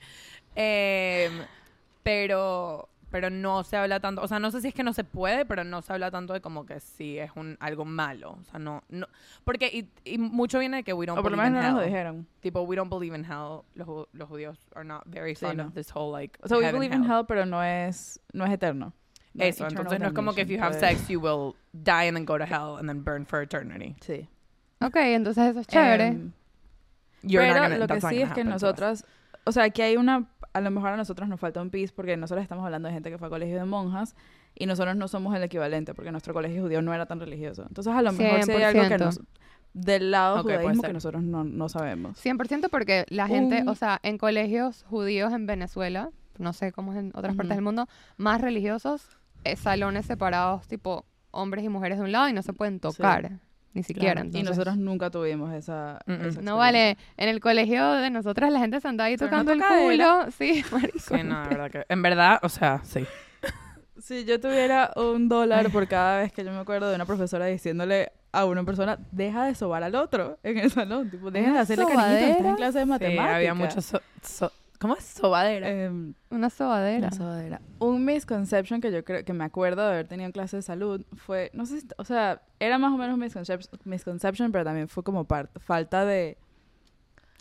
[0.55, 1.31] Em,
[2.03, 4.21] pero, pero no se habla tanto...
[4.21, 6.33] O sea, no sé si es que no se puede, pero no se habla tanto
[6.33, 8.37] de como que sí es un, algo malo.
[8.39, 8.81] O sea, no...
[8.89, 9.05] no
[9.43, 9.67] porque...
[9.67, 11.73] Y, y mucho viene de que we don't o por lo believe menos in no
[11.73, 11.91] nos lo hell.
[11.93, 12.27] dijeron.
[12.39, 13.61] Tipo, we don't believe in hell.
[13.75, 15.67] Los, los judíos are not very Sí, fond no.
[15.67, 18.51] of this whole, like, O sea, we believe in hell, pero no es, no es
[18.51, 18.93] eterno.
[19.33, 21.55] No es Eso, eternal entonces no es como que if you have sex, you will
[21.73, 23.95] die and then go to hell and then burn for eternity.
[23.99, 24.27] pues, Sí.
[24.81, 26.17] Ok, entonces eso es chévere.
[27.23, 29.05] You're not pero gonna- lo que sí es que nosotras,
[29.45, 32.17] o sea, aquí hay una, a lo mejor a nosotros nos falta un piece porque
[32.17, 34.15] nosotros estamos hablando de gente que fue a colegio de monjas
[34.55, 37.63] y nosotros no somos el equivalente porque nuestro colegio judío no era tan religioso.
[37.67, 38.99] Entonces a lo mejor sí hay algo que 100%.
[38.99, 39.19] nos,
[39.73, 42.17] del lado Ok, puede judaísmo que nosotros no, no sabemos.
[42.23, 46.91] 100% porque la gente, Un- o sea, en colegios judíos en Venezuela, no sé cómo
[46.93, 51.97] es en otras partes del mundo, más religiosos, eh, salones separados, tipo hombres y mujeres
[51.97, 53.39] de un lado y no se pueden tocar,
[53.73, 54.13] ni siquiera.
[54.13, 56.25] Claro, y entonces- nosotros nunca tuvimos esa, Mm, mm.
[56.27, 59.51] esa No vale, en el colegio de nosotras la gente se andaba ahí no tocando
[59.53, 60.25] el culo.
[60.37, 60.99] Sí, marico.
[60.99, 61.85] Sí, no, de verdad que...
[61.89, 63.05] En verdad, o sea, sí.
[63.99, 67.45] Si yo tuviera un dólar por cada vez que yo me acuerdo de una profesora
[67.45, 71.09] diciéndole a una persona, deja de sobar al otro en el salón.
[71.11, 72.55] Tipo, dejen de ¿Una hacerle cariñitos, estás en sobadera?
[72.55, 73.35] clase de Sí, matemáticas.
[73.35, 73.81] había mucho...
[73.81, 75.03] so- so- ¿Cómo es?
[75.05, 75.69] Sobadera.
[75.69, 77.07] Em, Una sobadera.
[77.07, 77.61] Una sobadera.
[77.77, 81.05] Un misconception que yo creo que me acuerdo de haber tenido en clase de salud
[81.15, 85.03] fue, no sé, si- o sea, era más o menos misconception, misconception pero también fue
[85.03, 86.35] como parte, falta de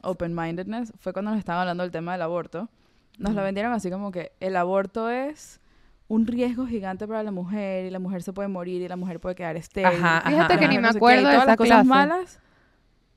[0.02, 0.92] open-mindedness.
[0.98, 2.68] Fue cuando nos estaban hablando del tema del aborto.
[3.18, 3.44] Nos lo Ujú.
[3.46, 5.60] vendieron así como que el aborto es
[6.08, 9.20] un riesgo gigante para la mujer y la mujer se puede morir y la mujer
[9.20, 9.98] puede quedar estéril.
[10.02, 10.68] Ajá, Fíjate ajá, que ajá.
[10.72, 11.88] ni me no sé acuerdo de todas esa las cosas clase.
[11.88, 12.40] malas.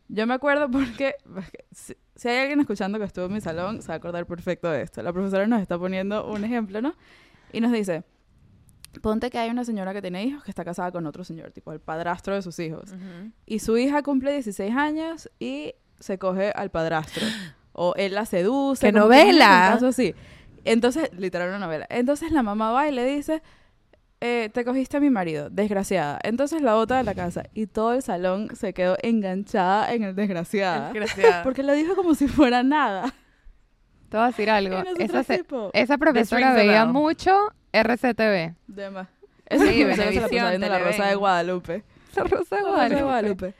[0.10, 1.66] Yo me acuerdo porque porque
[2.16, 4.82] si, hay alguien escuchando que estuvo en mi salón, se va a acordar perfecto de
[4.82, 5.02] esto.
[5.02, 6.94] La profesora nos está poniendo un ejemplo, ¿no?
[7.52, 8.04] Y nos dice,
[9.02, 11.72] ponte que hay una señora que tiene hijos que está casada con otro señor, tipo
[11.72, 12.94] el padrastro de sus hijos.
[13.46, 17.26] Y su hija cumple 16 años y se coge al padrastro.
[17.76, 18.86] O él la seduce.
[18.86, 19.70] ¡Qué novela!
[19.70, 20.14] un caso así.
[20.64, 21.88] Entonces, literal una novela.
[21.90, 23.42] Entonces la mamá va y le dice,
[24.26, 26.18] eh, te cogiste a mi marido, desgraciada.
[26.24, 30.16] Entonces la bota de la casa y todo el salón se quedó enganchada en el
[30.16, 30.92] desgraciada.
[30.94, 31.44] Desgraciada.
[31.44, 33.14] Porque lo dijo como si fuera nada.
[34.10, 34.78] Te voy a decir algo.
[34.98, 37.36] Esa, se- esa profesora veía mucho
[37.72, 38.54] RCTV.
[38.68, 39.08] de más.
[39.46, 41.16] Esa Sí, profesora se la pasaba viendo la Rosa de.
[41.16, 41.84] Guadalupe.
[42.16, 43.04] Rosa de La Rosa de Guadalupe.
[43.04, 43.54] Guadalupe.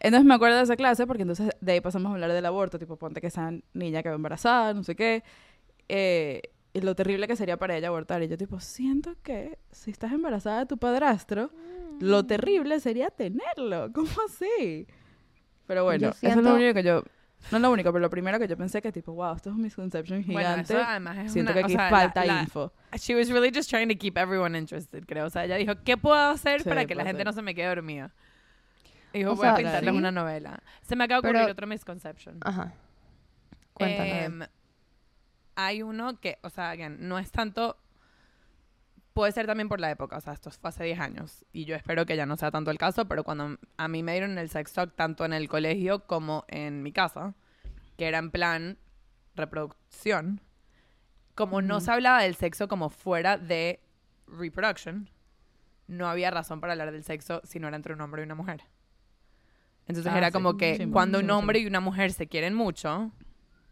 [0.00, 2.78] Entonces me acuerdo de esa clase porque entonces de ahí pasamos a hablar del aborto,
[2.78, 5.22] tipo ponte que esa niña quedó embarazada, no sé qué.
[5.88, 6.42] Eh,
[6.76, 8.22] y lo terrible que sería para ella abortar.
[8.22, 11.50] Y yo tipo, siento que si estás embarazada de tu padrastro,
[12.00, 12.26] lo Mm.
[12.26, 13.90] terrible sería tenerlo.
[13.94, 14.86] ¿Cómo así?
[15.66, 17.02] Pero bueno, eso es siento- lo único que yo...
[17.50, 19.56] No es lo único, pero lo primero que yo pensé que tipo, wow, esto es
[19.56, 20.72] un misconception Bueno, gigante.
[20.74, 22.72] eso además es siento una- que o aquí sea, la- falta la- info.
[22.96, 25.26] She was really just trying to keep everyone interested, creo.
[25.26, 27.26] O sea, ella dijo, ¿qué puedo hacer Sí, para que la puede gente ser.
[27.26, 28.12] no se me quede dormida?
[29.12, 29.96] Y dijo, O voy a sea, pintarles sí.
[29.98, 30.60] una novela.
[30.82, 32.38] Se me acaba de Pero- ocurrir otro misconception.
[32.40, 32.72] Ajá.
[33.74, 34.12] Cuéntanos.
[34.14, 34.40] Em,
[35.56, 37.76] hay uno que, o sea, again, no es tanto...
[39.12, 41.74] Puede ser también por la época, o sea, esto fue hace 10 años y yo
[41.74, 44.50] espero que ya no sea tanto el caso, pero cuando a mí me dieron el
[44.50, 47.34] sex talk tanto en el colegio como en mi casa,
[47.96, 48.76] que era en plan
[49.34, 50.42] reproducción,
[51.34, 51.84] como no Ujú.
[51.86, 53.80] se hablaba del sexo como fuera de
[54.26, 55.08] reproduction,
[55.86, 58.34] no había razón para hablar del sexo si no era entre un hombre y una
[58.34, 58.64] mujer.
[59.86, 60.32] Entonces Ah, era sí.
[60.34, 63.12] como que Sí, cuando sí, un hombre y una mujer se quieren mucho,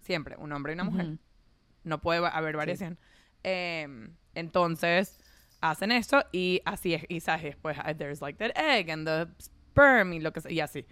[0.00, 1.18] siempre, un hombre y una mujer.
[1.84, 2.98] No puede haber variación.
[3.42, 3.86] Eh,
[4.34, 5.18] entonces,
[5.60, 9.26] hacen eso y así es, y sabes, después ah, there's like that egg and the
[9.42, 10.86] sperm y lo que sea, y así.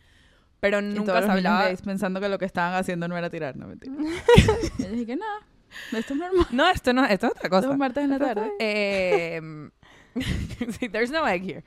[0.61, 1.69] Pero Y nunca todos se hablaba...
[1.85, 3.95] pensando que lo que estaban haciendo no era tirar, no mentira.
[4.79, 6.47] y yo dije, no, esto es normal.
[6.53, 7.77] No, esto no, esto es otra Esto es cosa.
[7.77, 8.51] martes en la tarde.
[8.61, 9.71] Em,
[10.79, 11.65] sí, there's no egg here.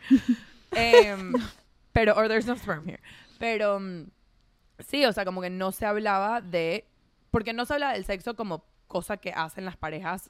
[0.71, 1.33] Em,
[1.91, 3.01] pero, or there's no sperm here.
[3.37, 4.05] Pero, mm,
[4.87, 6.87] sí, o sea, como que no se hablaba de...
[7.31, 10.29] Porque no se habla del sexo como cosa que hacen las parejas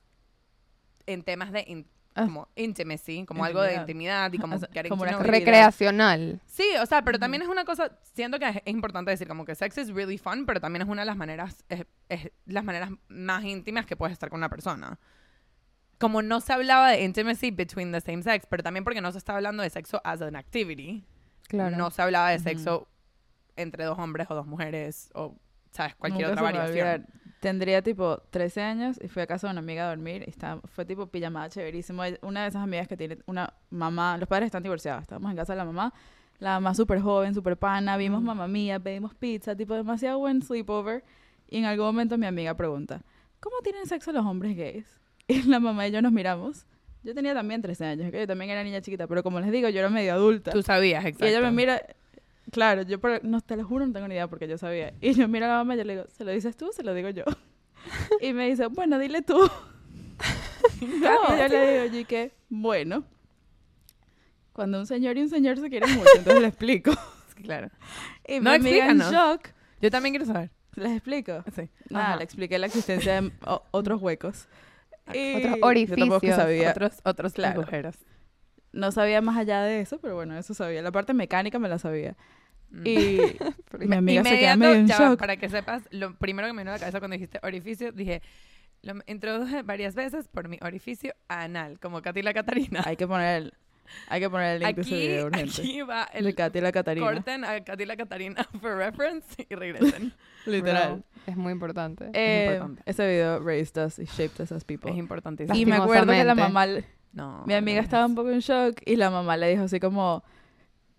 [1.06, 1.88] en temas de in-
[2.18, 2.24] Ah.
[2.24, 4.28] como intimacy, como algo de Intimidad.
[4.28, 5.04] intimidad y como O sea, como.
[5.22, 6.40] Recreacional.
[6.46, 9.44] Sí, o sea, pero también es una cosa, siento que es, es importante decir como
[9.44, 12.64] que sex is really fun, pero también es una de las maneras, es, es las
[12.64, 14.98] maneras más íntimas que puedes estar con una persona.
[15.98, 19.18] Como no se hablaba de intimacy between the same sex, pero también porque no se
[19.18, 21.04] está hablando de sexo as an activity,
[21.50, 21.76] Claro.
[21.76, 22.88] no se hablaba de sexo
[23.58, 25.36] entre dos hombres o dos mujeres o,
[25.72, 25.96] ¿sabes?
[25.96, 27.06] Cualquier Nunca otra variación.
[27.40, 30.62] Tendría tipo 13 años y fui a casa de una amiga a dormir y estaba,
[30.66, 32.02] fue tipo pijamada chéverísimo.
[32.22, 35.54] Una de esas amigas que tiene una mamá, los padres están divorciados, estábamos en casa
[35.54, 35.94] de la mamá,
[36.40, 38.26] la mamá súper joven, súper pana, vimos Mm.
[38.26, 41.04] mamá mía, pedimos pizza, tipo demasiado buen sleepover.
[41.48, 43.04] Y en algún momento mi amiga pregunta,
[43.40, 45.00] ¿cómo tienen sexo los hombres gays?
[45.28, 46.66] Y la mamá y yo nos miramos.
[47.04, 49.70] Yo tenía también 13 años, que yo también era niña chiquita, pero como les digo,
[49.70, 50.50] yo era medio adulta.
[50.52, 51.26] Tú sabías, exacto.
[51.26, 51.80] Y ella me mira,
[52.52, 54.94] claro, yo por- no te lo juro, no tengo ni idea porque yo sabía.
[55.02, 56.72] Y yo miro a la mamá y yo le digo, ¿se lo dices tú o
[56.72, 57.24] se lo digo yo?
[58.22, 59.38] y me dice, bueno, dile tú.
[60.82, 63.04] y yo le digo, y que, bueno,
[64.54, 66.92] cuando un señor y un señor se quieren mucho, entonces le explico.
[67.36, 67.70] Claro.
[68.26, 69.50] Y No, amiga en shock,
[69.82, 70.52] Yo también quiero saber.
[70.76, 71.44] les explico.
[71.54, 71.70] Sí.
[71.90, 72.16] Nada, Ajá.
[72.16, 73.30] le expliqué la existencia de
[73.72, 74.48] otros huecos.
[75.14, 77.60] Y Otros yo tampoco orificios, sabía, Otros, otros Claro.
[77.60, 77.96] agujeros.
[78.76, 80.82] No sabía más allá de eso, pero bueno, eso sabía.
[80.82, 82.16] La parte mecánica me la sabía.
[82.70, 82.82] Mm.
[82.86, 83.20] Y
[83.88, 85.18] mi amiga se queda medio en shock.
[85.18, 88.22] para que sepas, lo primero que me vino a la cabeza cuando dijiste orificio, dije,
[88.82, 92.82] lo introduje varias veces por mi orificio anal, como Katy la Catarina.
[92.86, 93.54] Hay que poner el,
[94.08, 95.62] hay que poner el link de ese Aquí, video urgente.
[95.62, 97.08] aquí va de el Katy la Catarina.
[97.08, 100.14] corten a Katy la Catarina for reference y regresen.
[100.46, 100.96] Literal.
[100.96, 102.10] Bro, es muy importante.
[102.14, 102.84] Eh, importante.
[102.86, 104.92] ese video raised us y shaped us as people.
[104.92, 105.58] es importantísimo.
[105.58, 106.68] Y me acuerdo que la mamá,
[107.16, 108.10] No, mi amiga no estaba es.
[108.10, 110.24] un poco en shock y la mamá le dijo así como,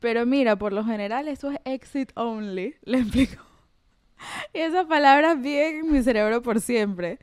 [0.00, 3.42] pero mira, por lo general eso es exit only, le explicó.
[4.54, 7.18] Y esas palabras bien en mi cerebro por siempre.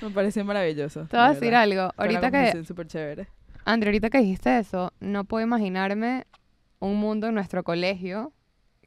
[0.00, 1.06] Me pareció maravilloso.
[1.06, 1.92] Te voy a de decir algo.
[1.94, 3.28] Fue Ahorita que, súper chévere.
[3.64, 6.26] Andrea, ahorita que dijiste eso, no puedo imaginarme
[6.78, 8.32] un mundo en nuestro colegio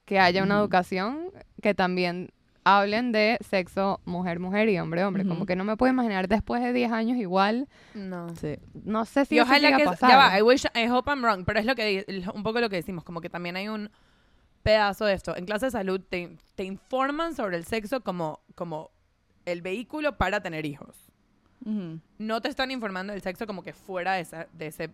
[0.05, 0.63] que haya una Ujú.
[0.63, 1.19] educación
[1.61, 2.31] que también
[2.63, 5.25] hablen de sexo mujer-mujer y hombre-hombre.
[5.25, 7.67] Como que no me puedo imaginar después de 10 años igual.
[7.93, 8.29] No.
[8.35, 8.57] Sí.
[8.83, 10.09] No sé si y eso ojalá que a pasar.
[10.09, 12.69] ya va, I wish I hope I'm wrong, pero es lo que un poco lo
[12.69, 13.89] que decimos, como que también hay un
[14.63, 15.35] pedazo de esto.
[15.35, 18.91] En clase de salud te, te informan sobre el sexo como como
[19.45, 20.95] el vehículo para tener hijos.
[22.17, 24.89] No te están informando del sexo como que fuera de, esa, de ese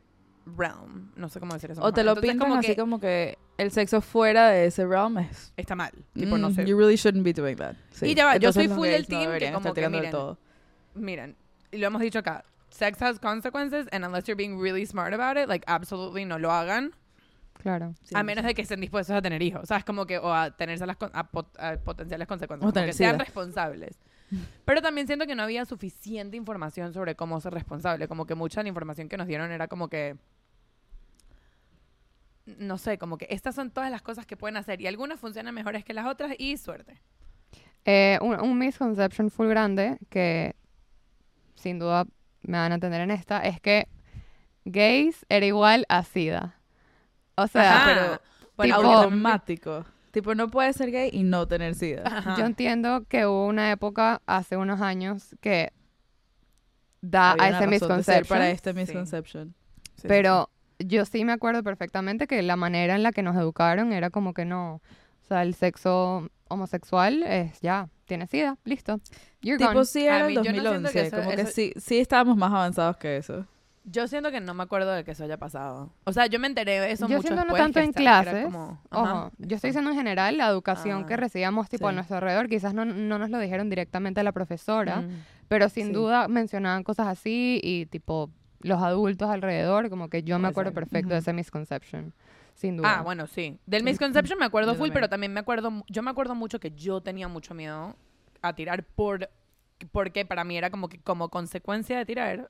[0.56, 1.12] realm.
[1.16, 1.82] No sé cómo decir eso.
[1.82, 4.86] O te lo Entonces, pintan como así que como que el sexo fuera de ese
[4.86, 5.54] realm es...
[5.58, 5.92] está mal.
[6.14, 6.66] Tipo, no mm, sé.
[6.66, 7.76] You really shouldn't be doing that.
[7.92, 8.08] Sí.
[8.08, 10.38] Y ya va, yo soy full del no team que como que, miren, todo.
[10.94, 11.36] Miren,
[11.72, 12.44] y lo hemos dicho acá.
[12.70, 16.52] Sex has consequences and unless you're being really smart about it, like absolutely no lo
[16.52, 16.94] hagan.
[17.62, 17.96] Claro.
[18.14, 19.84] A menos de que estén dispuestos a tener hijos, ¿sabes?
[19.84, 22.70] Como que, o a tenerse las con- a, pot- a potenciales consecuencias.
[22.70, 23.24] O como que sean sida.
[23.24, 23.98] responsables.
[24.66, 28.08] Pero también siento que no había suficiente información sobre cómo ser responsable.
[28.08, 30.18] Como que mucha de la información que nos dieron era como que.
[32.58, 34.80] No sé, como que estas son todas las cosas que pueden hacer.
[34.82, 37.00] Y algunas funcionan mejores que las otras y suerte.
[37.86, 40.56] Eh, un, un misconception full grande que
[41.56, 42.06] sin duda
[42.42, 43.88] me van a entender en esta es que
[44.66, 46.56] gays era igual a SIDA.
[47.36, 47.86] O sea, Ajá.
[47.94, 48.22] pero
[48.58, 49.86] Bueno, Tipo- automático.
[50.12, 52.02] Tipo, no puedes ser gay y no tener sida.
[52.06, 52.36] Ajá.
[52.38, 55.72] yo entiendo que hubo una época hace unos años que
[57.02, 58.28] da Había a ese misconception.
[58.28, 59.54] para este misconception.
[59.96, 63.36] Sí, sí, Pero yo sí me acuerdo perfectamente que la manera en la que nos
[63.36, 64.76] educaron era como que no.
[65.24, 69.00] O sea, el sexo homosexual es ya, tienes sida, listo.
[69.42, 69.86] You're Tipo, gone.
[69.86, 72.00] sí A era el yo no siento 2011, que eso- como que eso- sí, sí
[72.00, 73.46] estábamos más avanzados que eso.
[73.90, 75.94] Yo siento que no me acuerdo de que eso haya pasado.
[76.04, 78.02] O sea, yo me enteré de eso Yo mucho siento no tanto que en que
[78.02, 78.46] clases.
[78.46, 81.96] como- Ojo, yo estoy diciendo en general la educación que Ah, recibíamos tipo a sí.
[81.96, 82.50] nuestro alrededor.
[82.50, 85.10] Quizás no, no nos lo dijeron directamente a la profesora, Mm.
[85.48, 85.94] pero sin Sí.
[85.94, 88.30] duda mencionaban cosas así y tipo
[88.62, 92.13] los adultos alrededor, como que yo me acuerdo perfecto de ese misconception.
[92.56, 93.00] Sin duda.
[93.00, 93.60] Ah, bueno, sí.
[93.67, 97.02] Del misconception me acuerdo full, pero también me acuerdo, yo me acuerdo mucho que yo
[97.02, 97.96] tenía mucho miedo
[98.41, 99.30] a tirar por,
[99.91, 102.50] porque para mí era como que como consecuencia de tirar,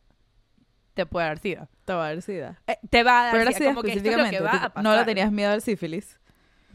[0.93, 1.67] te puede dar sida.
[1.83, 2.61] Te va a dar sida.
[2.67, 4.37] Eh, te va a dar Pero era sida, sida como que esto es lo específicamente.
[4.37, 4.83] que va tipo, a pasar.
[4.83, 6.19] no le tenías miedo al sífilis.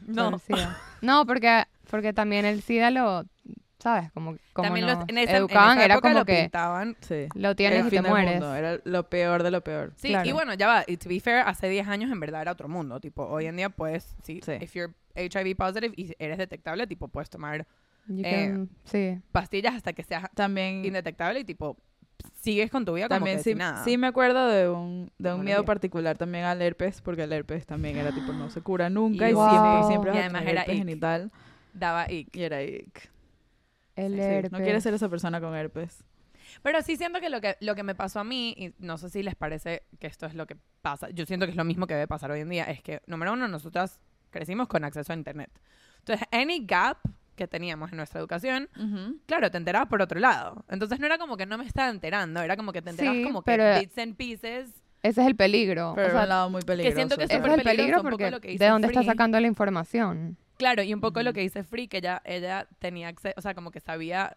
[0.07, 0.39] No.
[1.01, 3.25] No, porque, porque también el SIDA lo,
[3.83, 4.13] ¿sabes?
[4.13, 6.43] Como, como También nos los, en esa, educaban, en esa era época como lo que
[6.43, 6.97] pintaban.
[7.01, 7.27] Sí.
[7.35, 8.31] lo tienes el y te mueres.
[8.35, 8.55] mundo.
[8.55, 9.93] Era lo peor de lo peor.
[9.97, 10.29] Sí, Claro.
[10.29, 10.85] y bueno, ya va.
[10.87, 13.01] Y to be fair, hace 10 años en verdad era otro mundo.
[13.01, 14.53] Tipo, hoy en día, pues, sí, Sí.
[14.61, 17.67] if you're HIV positive y eres detectable, tipo, puedes tomar
[18.09, 19.21] You Eh, can- sí.
[19.31, 21.77] pastillas hasta que seas También, indetectable y, tipo,
[22.41, 23.85] sigues con tu vida como también que sí, sin nada.
[23.85, 27.33] sí me acuerdo de un, de un Como miedo particular también al herpes, porque el
[27.33, 29.51] herpes también era tipo no se cura nunca Y y, wow.
[29.51, 30.79] siempre, siempre Y además era herpes ick.
[30.81, 31.31] genital.
[31.75, 32.37] Daba ick.
[32.37, 33.09] Y era ick.
[33.97, 34.53] El Sí, herpes.
[34.53, 36.05] No quieres ser esa persona con herpes.
[36.63, 39.09] Pero sí siento que lo, que lo que me pasó a mí, y no sé
[39.11, 41.87] si les parece que esto es lo que pasa, yo siento que es lo mismo
[41.87, 44.01] que debe pasar hoy en día, es que, número uno, nosotras
[44.31, 45.51] crecimos con acceso a Internet.
[46.01, 46.99] Entonces, any gap
[47.37, 48.69] que teníamos en nuestra educación,
[49.27, 50.65] claro, te enterabas por otro lado.
[50.69, 53.25] Entonces no era como que no me estaba enterando, era como que te enterabas Sí,
[53.25, 54.71] como que pero- bits and pieces.
[55.03, 55.95] Ese es el peligro.
[55.97, 56.95] Pero o sea, un lado muy peligroso.
[56.95, 59.07] siento que es es el peligro un poco porque lo que ¿de dónde está Free.
[59.09, 60.37] sacando la información?
[60.63, 61.35] Claro, y un poco lo Ujú.
[61.35, 64.37] que dice Free, que ella, ella tenía acceso, o sea, como que sabía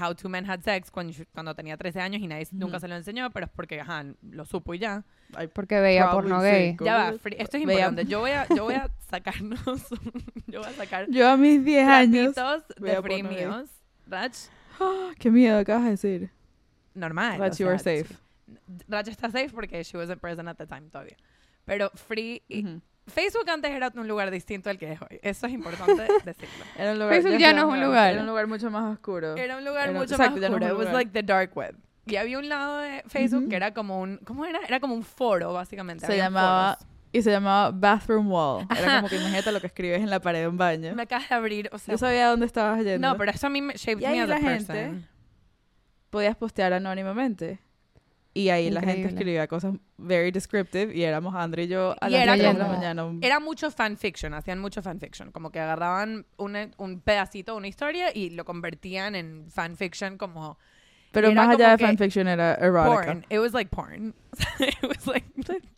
[0.00, 2.80] how two men had sex cuando, cuando tenía 13 años y nadie nunca Ujú.
[2.80, 5.04] se lo enseñó, pero es porque, ajá, lo supo y ya.
[5.34, 6.50] Ay, Porque veía Probably porno sí.
[6.50, 6.76] gay.
[6.84, 8.10] Ya va, Free, esto es veía- importante.
[8.10, 9.60] Yo voy a, yo voy a sacarnos,
[10.46, 12.34] yo voy a sacar Yo a mis 10 años.
[12.34, 13.70] de Free míos.
[14.06, 14.36] Rach,
[15.18, 16.30] Qué miedo acabas de decir.
[16.94, 17.38] normal.
[17.38, 18.14] Rach, you were sea, safe.
[18.88, 21.16] Rach está safe porque she wasn't present at the time todavía.
[21.64, 22.80] Pero Free, y- Ujú.
[23.12, 25.20] Facebook antes era un lugar distinto al que es hoy.
[25.22, 26.64] Eso es importante decirlo.
[26.76, 28.12] Era un lugar, Facebook ya no es un lugar.
[28.12, 29.36] Era un lugar mucho más oscuro.
[29.36, 30.72] Era un lugar Era- mucho exacto, más no oscuro.
[30.72, 31.76] It was like the dark web.
[32.06, 34.58] Y había un lado de Facebook que era como un, ¿cómo era?
[34.66, 36.04] Era como un foro, básicamente.
[36.06, 36.88] Se Habían llamaba- foros.
[37.14, 38.66] Y se llamaba Bathroom Wall.
[38.70, 38.96] Era Ajá.
[38.96, 40.94] como que imagínate lo que escribes en la pared de un baño.
[40.94, 43.06] Me acabas de abrir, o sea, Yo sabía dónde estabas yendo.
[43.06, 45.08] no, pero eso a mí me shaped Y ahí me as a la gente- person.
[46.10, 47.60] Podías postear anónimamente.
[48.34, 49.18] Y ahí la gente Increíble.
[49.18, 50.94] escribía cosas very descriptive.
[50.94, 53.04] Y éramos André y yo a Y las era 10 de la mañana.
[53.20, 55.30] Era mucho fanfiction, hacían mucho fanfiction.
[55.32, 60.58] Como que agarraban un, un pedacito de una historia y lo convertían en fanfiction como
[61.10, 63.04] Pero era más allá de fanfiction era erótica.
[63.04, 63.26] porn.
[63.28, 64.14] It was like porn.
[64.60, 65.26] It was like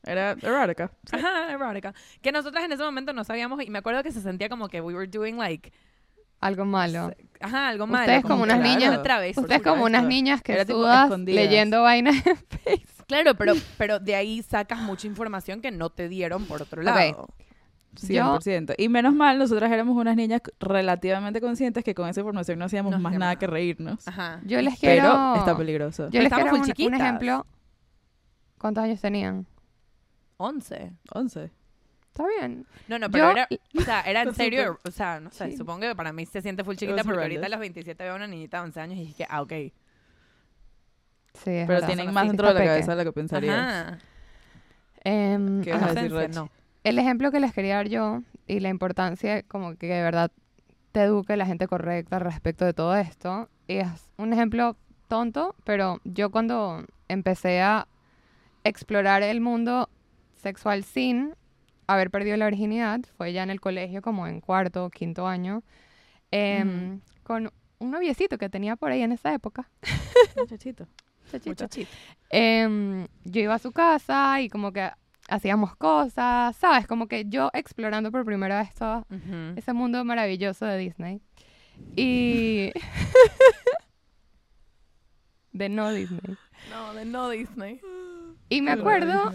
[0.05, 0.93] Era erótica.
[1.13, 1.93] Ajá, erótica.
[2.23, 4.81] Que nosotras en ese momento no sabíamos y me acuerdo que se sentía como que
[4.81, 5.73] we were doing like
[6.45, 7.11] Algo malo.
[7.41, 8.05] ajá, algo malo.
[8.05, 9.43] Ustedes como unas que niñas- una travesura.
[9.45, 11.43] Ustedes como unas niñas que Era tipo sudas escondidas.
[11.45, 13.07] leyendo vainas en Facebook.
[13.07, 17.29] Claro, pero, pero de ahí sacas mucha información que no te dieron por otro lado.
[17.97, 18.75] 100%.
[18.77, 22.91] Y menos mal, nosotras éramos unas niñas relativamente conscientes que con esa información no hacíamos
[22.93, 24.07] No más nada que reírnos.
[24.09, 24.41] Ajá.
[24.45, 25.35] Yo les Pero quiero...
[25.37, 26.05] está peligroso.
[26.11, 27.01] Yo les Estamos quiero un, un chiquitas.
[27.01, 27.47] ejemplo.
[28.59, 29.47] ¿Cuántos años tenían?
[30.39, 30.93] 11.
[31.13, 31.51] 11.
[32.17, 32.65] Está bien.
[32.87, 35.57] No, no, pero Yo- era, o sea, era en serio, o sea, no sé, Sí.
[35.57, 37.51] supongo que para mí se siente full chiquita was porque ahorita a horrendous.
[37.51, 39.51] los 27 veo a una niñita de 11 años y dije, ah, ok.
[39.53, 39.73] Sí,
[41.35, 41.87] es Pero verdad.
[41.89, 43.57] tienen más dentro de la cabeza de lo que pensarías.
[43.59, 43.99] Ajá.
[45.03, 45.81] Em, ¿Qué ajá.
[45.81, 46.51] vas a decir, Inocencia, Rach?
[46.51, 46.51] no.
[46.85, 50.31] El ejemplo que les quería dar yo y la importancia como que de verdad
[50.93, 54.77] te eduque la gente correcta respecto de todo esto es un ejemplo
[55.09, 57.89] tonto, pero yo cuando empecé a
[58.63, 59.89] explorar el mundo
[60.37, 61.35] sexual sin
[61.87, 65.63] haber perdido la virginidad, fue ya en el colegio como en cuarto o quinto año,
[66.31, 69.71] em, con un noviecito que tenía por ahí en esa época.
[70.37, 70.87] Muchachito.
[71.47, 71.91] Muchachito.
[72.31, 74.91] Em, yo iba a su casa y como que
[75.29, 76.87] hacíamos cosas, ¿sabes?
[76.87, 79.07] Como que yo explorando por primera vez todo
[79.57, 81.21] ese mundo maravilloso de Disney.
[81.97, 82.73] Y...
[85.53, 86.37] de no Disney.
[86.71, 87.81] No, de no Disney.
[88.49, 89.33] Y me acuerdo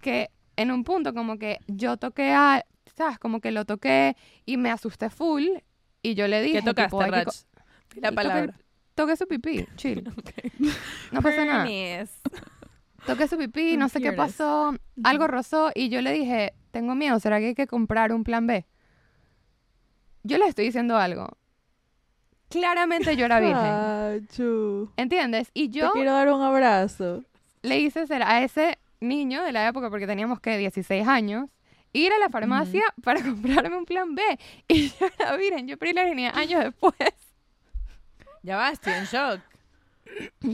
[0.00, 2.64] que en un punto como que yo toqué a...
[2.96, 3.18] ¿Sabes?
[3.18, 5.44] Como que lo toqué y me asusté full
[6.02, 6.58] y yo le dije...
[6.58, 7.24] ¿Qué tocaste, tipo, hay
[7.88, 8.58] que la palabra.
[8.94, 10.04] Toqué su pipí, chill.
[11.10, 11.66] No pasa nada.
[13.06, 17.20] Toqué su pipí, no sé qué pasó, algo rozó y yo le dije, tengo miedo,
[17.20, 18.64] ¿será que hay que comprar un plan B?
[20.22, 21.28] Yo le estoy diciendo algo.
[22.48, 24.92] claramente yo era virgen.
[24.96, 25.50] ¿Entiendes?
[25.52, 27.24] Y yo Te quiero dar un abrazo.
[27.62, 31.48] le hice ser a ese niño de la época, porque teníamos que 16 años,
[31.92, 34.22] ir a la farmacia para comprarme un plan B.
[34.68, 36.94] Y yo era virgen, yo perdí la virginidad años después.
[38.42, 39.40] Ya va, estoy en shock.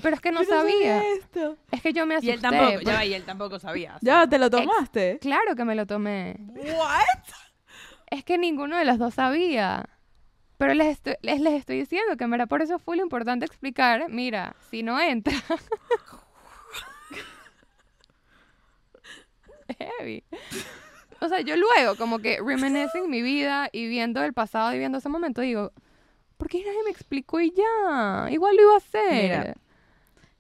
[0.03, 1.03] Pero es que no Pues sabía.
[1.19, 1.57] esto.
[1.73, 2.35] Es que yo me Y asusté.
[2.35, 3.99] él tampoco, porque- ya va, y él tampoco sabía.
[4.01, 5.19] Ya, ¿te lo tomaste?
[5.21, 6.37] Claro que me lo tomé.
[6.55, 7.25] ¿What?
[8.07, 9.89] Es que ninguno de los dos sabía.
[10.57, 14.09] Pero les estoy, les, les estoy diciendo que verdad por eso fue lo importante explicar,
[14.09, 15.33] mira, si no entra.
[19.75, 20.25] Heavy.
[21.21, 24.99] O sea, yo luego, como que reminiscing mi vida y viendo el pasado y viendo
[24.99, 25.73] ese momento, digo,
[26.39, 28.31] ¿por qué nadie me explicó y ya?
[28.31, 29.23] Igual lo iba a hacer.
[29.23, 29.55] Mira,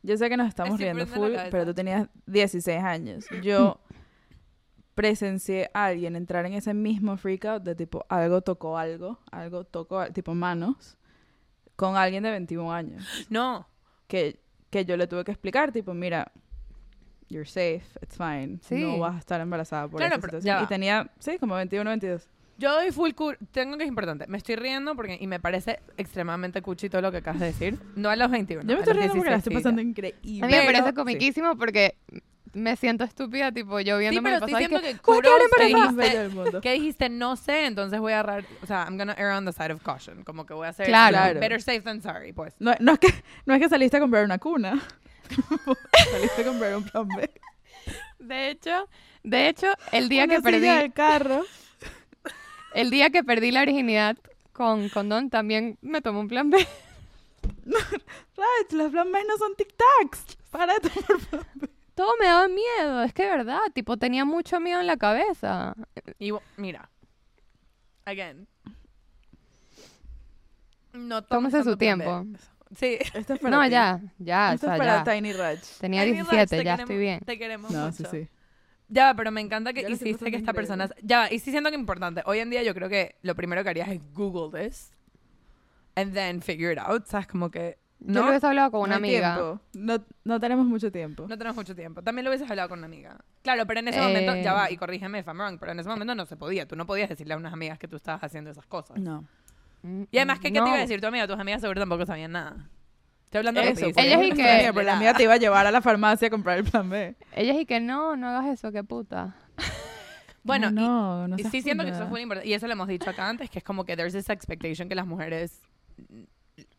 [0.03, 3.27] Yo sé que nos estamos Estoy riendo full, pero tú tenías 16 años.
[3.43, 3.79] Yo
[4.95, 9.65] presencié a alguien entrar en ese mismo freak out de tipo, algo tocó algo, algo
[9.65, 10.97] tocó, tipo manos,
[11.77, 13.27] con alguien de 21 años.
[13.29, 13.67] No.
[14.07, 14.41] Que,
[14.71, 16.33] que yo le tuve que explicar, tipo, mira,
[17.31, 18.59] you're safe, it's fine.
[18.63, 18.77] Sí.
[18.83, 20.59] No vas a estar embarazada por Claro, esa pero situación.
[20.59, 22.29] ya Y tenía, sí, como 21, 22.
[22.59, 24.27] Yo doy full cur Tengo que es importante.
[24.27, 27.79] Me estoy riendo porque y me parece extremadamente cuchi todo lo que acabas de decir.
[27.97, 28.63] No a los 21.
[28.69, 30.45] yo me estoy riendo porque la 16 estoy sí, pasando increíble.
[30.45, 30.95] A mí me parece sí.
[30.95, 31.95] comiquísimo porque
[32.53, 35.51] me siento estúpida, tipo, yo Sí, viéndome pero el pasado que, que "¿Cómo quedar kudos
[35.57, 35.87] que embarazada?".
[35.87, 39.15] Más bello dijiste, que dijiste no sé, entonces voy a agarrar, o sea, I'm gonna
[39.17, 41.17] err on the side of caution, como que voy a hacer Claro.
[41.17, 41.41] Claro.
[41.41, 42.57] better safe than sorry, pues.
[42.59, 43.09] No, no, es que,
[43.47, 44.83] no es que saliste a comprar una cuna.
[46.11, 47.31] saliste a comprar un plan B.
[48.19, 48.89] De hecho,
[49.23, 51.45] de hecho, el día Una que perdí, del carro.
[52.75, 54.17] el día que perdí la virginidad
[54.53, 56.59] con condón, también me tomó un plan B.
[57.67, 60.37] Right, los plan B no son tic-tacs.
[60.51, 61.69] Para de tomar plan B.
[61.95, 65.75] Todo me daba miedo, es que de verdad, tipo, tenía mucho miedo en la cabeza.
[66.19, 66.91] Y mira,
[68.07, 68.49] again.
[70.93, 72.25] No tomes Tómese su tiempo.
[72.77, 72.99] Sí.
[73.15, 73.71] Esto es para No, ti.
[73.71, 75.13] ya, ya, o Esto es sea, para ya.
[75.15, 75.59] Tiny Raj.
[75.81, 77.21] Tenía relax, 17, te ya queremos- estoy bien.
[77.21, 77.97] Te queremos No, mucho.
[77.97, 78.29] sí, sí.
[78.89, 80.89] Ya, va, pero me encanta que Ya hiciste que esta persona...
[81.03, 82.23] Ya, va, y sí siento que es importante.
[82.27, 84.93] Hoy en día yo creo que lo primero que harías es Google this.
[85.95, 87.07] And then figure it out.
[87.07, 87.27] ¿Sabes?
[87.29, 87.79] Como que...
[88.03, 89.35] Yo No, lo hubiese hablado con una No amiga.
[89.35, 89.61] tiempo.
[89.75, 91.27] No, no tenemos mucho tiempo.
[91.29, 92.03] no tenemos mucho tiempo.
[92.03, 93.19] También lo hubieses hablado con una amiga.
[93.43, 94.33] Claro, pero en ese momento...
[94.35, 94.43] Eh.
[94.43, 95.59] Ya va, y corrígeme if I'm wrong.
[95.61, 96.67] Pero en ese momento no se podía.
[96.67, 98.99] Tú no podías decirle a unas amigas que tú estabas haciendo esas cosas.
[98.99, 99.25] No.
[99.83, 100.67] Y además, ¿qué, qué te no.
[100.69, 101.27] iba a decir tu amiga?
[101.27, 102.69] Tus amigas seguro tampoco sabían nada.
[103.25, 103.95] Estoy hablando Eso, rapidísimo.
[103.95, 105.81] pues, Ella es y que- amiga, Pero la mía te iba a llevar a la
[105.81, 107.15] farmacia a comprar el plan B.
[107.33, 109.35] Ella es y que no, no hagas eso, qué puta.
[110.43, 112.49] Bueno, y- no, no Y sí siento que eso es muy importante.
[112.49, 114.95] Y eso lo hemos dicho acá antes, que es como que there's this expectation que
[114.95, 115.61] las mujeres...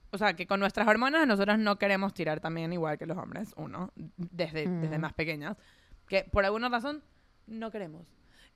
[0.10, 3.54] O sea, que con nuestras hormonas nosotros no queremos tirar también igual que los hombres,
[3.56, 5.02] uno, desde, desde Mm.
[5.02, 5.58] más pequeñas.
[6.08, 7.04] Que por alguna razón
[7.46, 8.08] no queremos.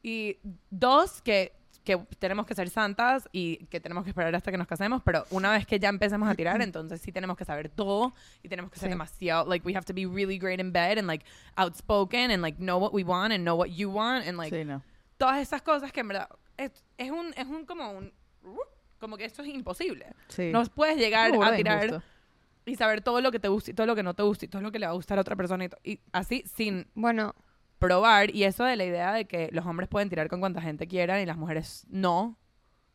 [0.01, 0.39] Y
[0.71, 1.53] dos, que,
[1.85, 5.25] que tenemos que ser santas y que tenemos que esperar hasta que nos casemos, pero
[5.29, 8.11] una vez que ya empecemos a tirar, entonces sí tenemos que saber todo
[8.43, 8.91] y tenemos que ser Sí.
[8.91, 11.23] demasiado, like, we have to be really great in bed and, like,
[11.55, 14.65] outspoken and, like, know what we want and know what you want and, like, Sí,
[14.65, 14.81] no.
[15.17, 18.11] todas esas cosas que en verdad es, es un es un como un
[18.99, 20.07] como que esto es imposible.
[20.29, 20.51] Sí.
[20.51, 22.03] No puedes llegar a tirar injusto.
[22.65, 24.47] y saber todo lo que te gusta y todo lo que no te gusta y
[24.47, 27.35] todo lo que le va a gustar a otra persona y, y así sin Bueno,
[27.79, 30.87] probar y eso de la idea de que los hombres pueden tirar con cuanta gente
[30.87, 32.37] quieran y las mujeres no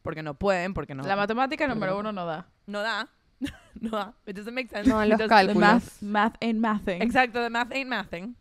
[0.02, 2.48] porque no pueden porque no La matemática número uno no da.
[2.66, 3.08] no da
[3.80, 5.56] no da it doesn't make sense No, It los The cálculos.
[5.60, 7.02] math, math ain't mathing.
[7.02, 8.36] Exacto, the math ain't mathing.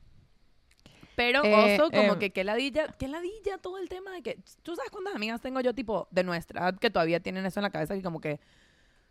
[1.16, 2.18] Pero Eh, oso, como eh.
[2.20, 5.60] que qué ladilla, qué ladilla todo el tema de que, tú sabes cuántas amigas tengo
[5.60, 8.40] yo, tipo, de nuestra edad, que todavía tienen eso en la cabeza, que como que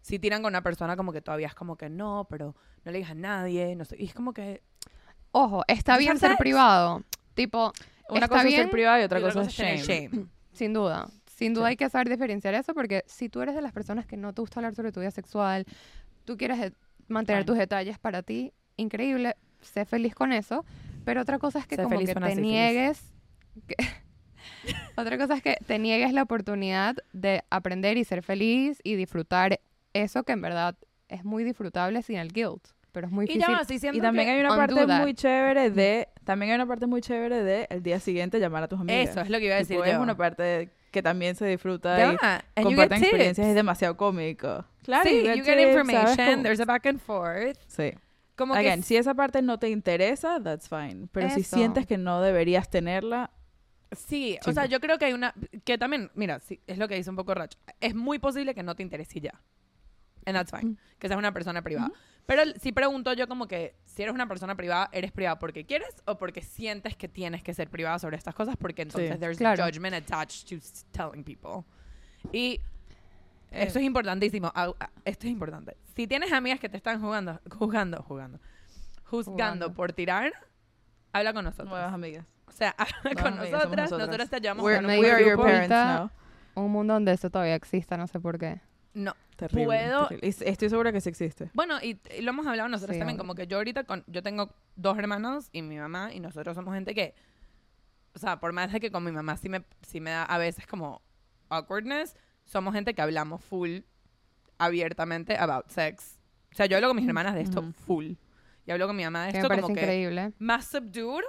[0.00, 2.98] si tiran con una persona, como que todavía es como que no, pero no le
[2.98, 4.62] digas a nadie, no sé, y es como que...
[5.32, 7.04] ojo, está bien ser privado.
[7.38, 7.72] Tipo,
[8.08, 9.76] Una está cosa es ser privada y otra, y cosa, es shame.
[9.82, 10.26] shame.
[10.52, 11.08] sin duda.
[11.26, 11.70] Sin duda Sí.
[11.70, 14.40] hay que saber diferenciar eso porque si tú eres de las personas que no te
[14.42, 15.64] gusta hablar sobre tu vida sexual,
[16.24, 16.72] tú quieres eh,
[17.06, 17.46] mantener Fine.
[17.46, 20.64] tus detalles para ti, increíble, sé feliz con eso.
[21.04, 23.00] Pero otra cosa es que Sé como feliz que te niegues...
[23.68, 23.76] que-
[24.96, 29.60] otra cosa es que te niegues la oportunidad de aprender y ser feliz y disfrutar
[29.92, 30.76] eso que en verdad
[31.08, 32.66] es muy disfrutable sin el guilt.
[32.98, 33.54] Pero es muy Y difícil.
[33.56, 35.00] ya, sí siento Y también que hay una parte that.
[35.02, 38.68] muy chévere de, también hay una parte muy chévere de el día siguiente llamar a
[38.68, 39.10] tus amigas.
[39.10, 40.00] Eso es lo que iba a decir Tipo, es yo.
[40.02, 43.48] una parte que también se disfruta Ya y comparten experiencias, tips.
[43.50, 44.64] es demasiado cómico.
[44.82, 47.56] Claro, sí, you get you get tips, ¿sabes information, there's a back and forth.
[47.68, 47.92] Sí.
[48.34, 51.06] Como que Again, si esa parte no te interesa, that's fine.
[51.12, 51.54] Pero si Eso.
[51.54, 53.30] sientes que no deberías tenerla,
[53.92, 54.52] Sí, o Sí.
[54.54, 55.32] sea, yo creo que hay una...
[55.64, 57.54] Que también, mira, sí, es lo que dice un poco Rach.
[57.80, 59.40] Es muy posible que no te interese y ya.
[60.28, 60.76] And that's fine.
[60.98, 61.90] Que seas una persona privada.
[62.26, 65.88] Pero si pregunto yo como que, si eres una persona privada, ¿eres privada porque quieres
[66.04, 68.56] o porque sientes que tienes que ser privada sobre estas cosas?
[68.58, 69.64] Porque entonces Sí, there's claro.
[69.64, 71.64] judgment attached to s- telling people.
[72.32, 72.60] Y
[73.50, 74.48] Esto es importantísimo.
[74.54, 75.74] Au- a- Esto es importante.
[75.96, 78.38] Si tienes amigas que te están jugando, jugando, jugando,
[79.06, 79.72] juzgando Jugando.
[79.74, 80.32] por tirar,
[81.14, 81.70] habla con nosotros.
[81.70, 82.26] Nuevas amigas.
[82.46, 83.90] O sea, habla con amigas, somos nosotras.
[83.90, 84.06] nosotras.
[84.08, 85.98] Nosotros te llevamos We're, a un me we are your grupo parents ahorita-
[86.54, 86.62] now.
[86.62, 88.60] Un mundo donde eso todavía exista, no sé por qué.
[88.98, 89.14] No.
[89.36, 90.28] Terrible, Puedo- terrible.
[90.50, 91.50] Estoy segura que sí existe.
[91.54, 94.22] Bueno, y, y lo hemos hablado nosotros Sí, también, como que yo ahorita con, yo
[94.22, 97.14] tengo dos hermanos y mi mamá y nosotros somos gente que,
[98.14, 100.38] o sea, por más de que con mi mamá sí me, sí me da a
[100.38, 101.00] veces como
[101.50, 103.78] awkwardness, somos gente que hablamos full
[104.58, 106.18] abiertamente about sex.
[106.52, 107.72] O sea, yo hablo con mis hermanas de esto Ujú.
[107.72, 108.12] full.
[108.66, 110.32] Y hablo con mi mamá de Que esto me parece como que increíble.
[110.38, 111.24] más subdued,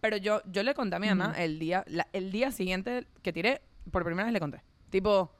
[0.00, 3.32] pero yo, yo le conté a mi mamá el día, la- el día siguiente que
[3.32, 3.60] tiré,
[3.90, 4.62] por primera vez le conté.
[4.90, 5.32] Tipo,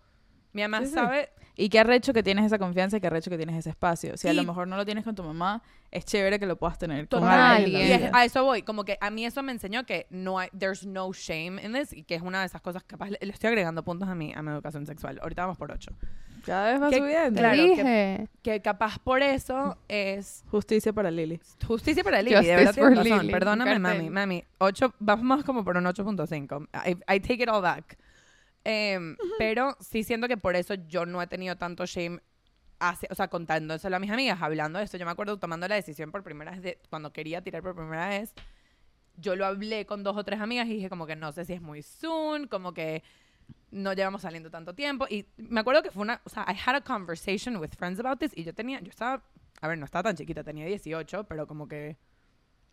[0.53, 0.97] mi mamá Sí, sí.
[1.61, 4.17] Y qué arrecho que tienes esa confianza y qué arrecho que tienes ese espacio.
[4.17, 6.55] Si a Y- lo mejor no lo tienes con tu mamá, es chévere que lo
[6.57, 7.57] puedas tener con Total.
[7.57, 7.81] alguien.
[7.89, 10.51] Y es- a eso voy, como que a mí eso me enseñó que no hay,
[10.57, 13.33] there's no shame in this y que es una de esas cosas capaz le, le
[13.33, 15.19] estoy agregando puntos a mi, a mi educación sexual.
[15.21, 15.91] Ahorita vamos por ocho.
[16.47, 17.35] Cada vez va que- subiendo.
[17.35, 18.29] Te Claro, que- dije.
[18.45, 21.41] Que capaz por eso es Justicia para Lily.
[21.67, 23.19] justicia para Lili, de verdad tienes razón.
[23.19, 24.11] Lily, Perdóname, un mami, cartel.
[24.13, 24.45] mami.
[24.59, 26.69] Ocho, vamos como por un 8.5.
[26.87, 27.99] I, I take it all back.
[28.69, 32.21] Em, Pero sí siento que por eso yo no he tenido tanto shame
[32.81, 34.97] hace, o sea, contándoselo a mis amigas, hablando de esto.
[34.99, 38.09] Yo me acuerdo tomando la decisión por primera vez, de, cuando quería tirar por primera
[38.09, 38.35] vez,
[39.17, 41.55] yo lo hablé con dos o tres amigas y dije como que no sé si
[41.55, 43.03] es muy soon, como que
[43.71, 45.07] no llevamos saliendo tanto tiempo.
[45.09, 48.19] Y me acuerdo que fue una, o sea, I had a conversation with friends about
[48.21, 49.23] this y yo tenía, yo estaba,
[49.61, 51.97] a ver, no estaba tan chiquita, tenía 18, pero como que...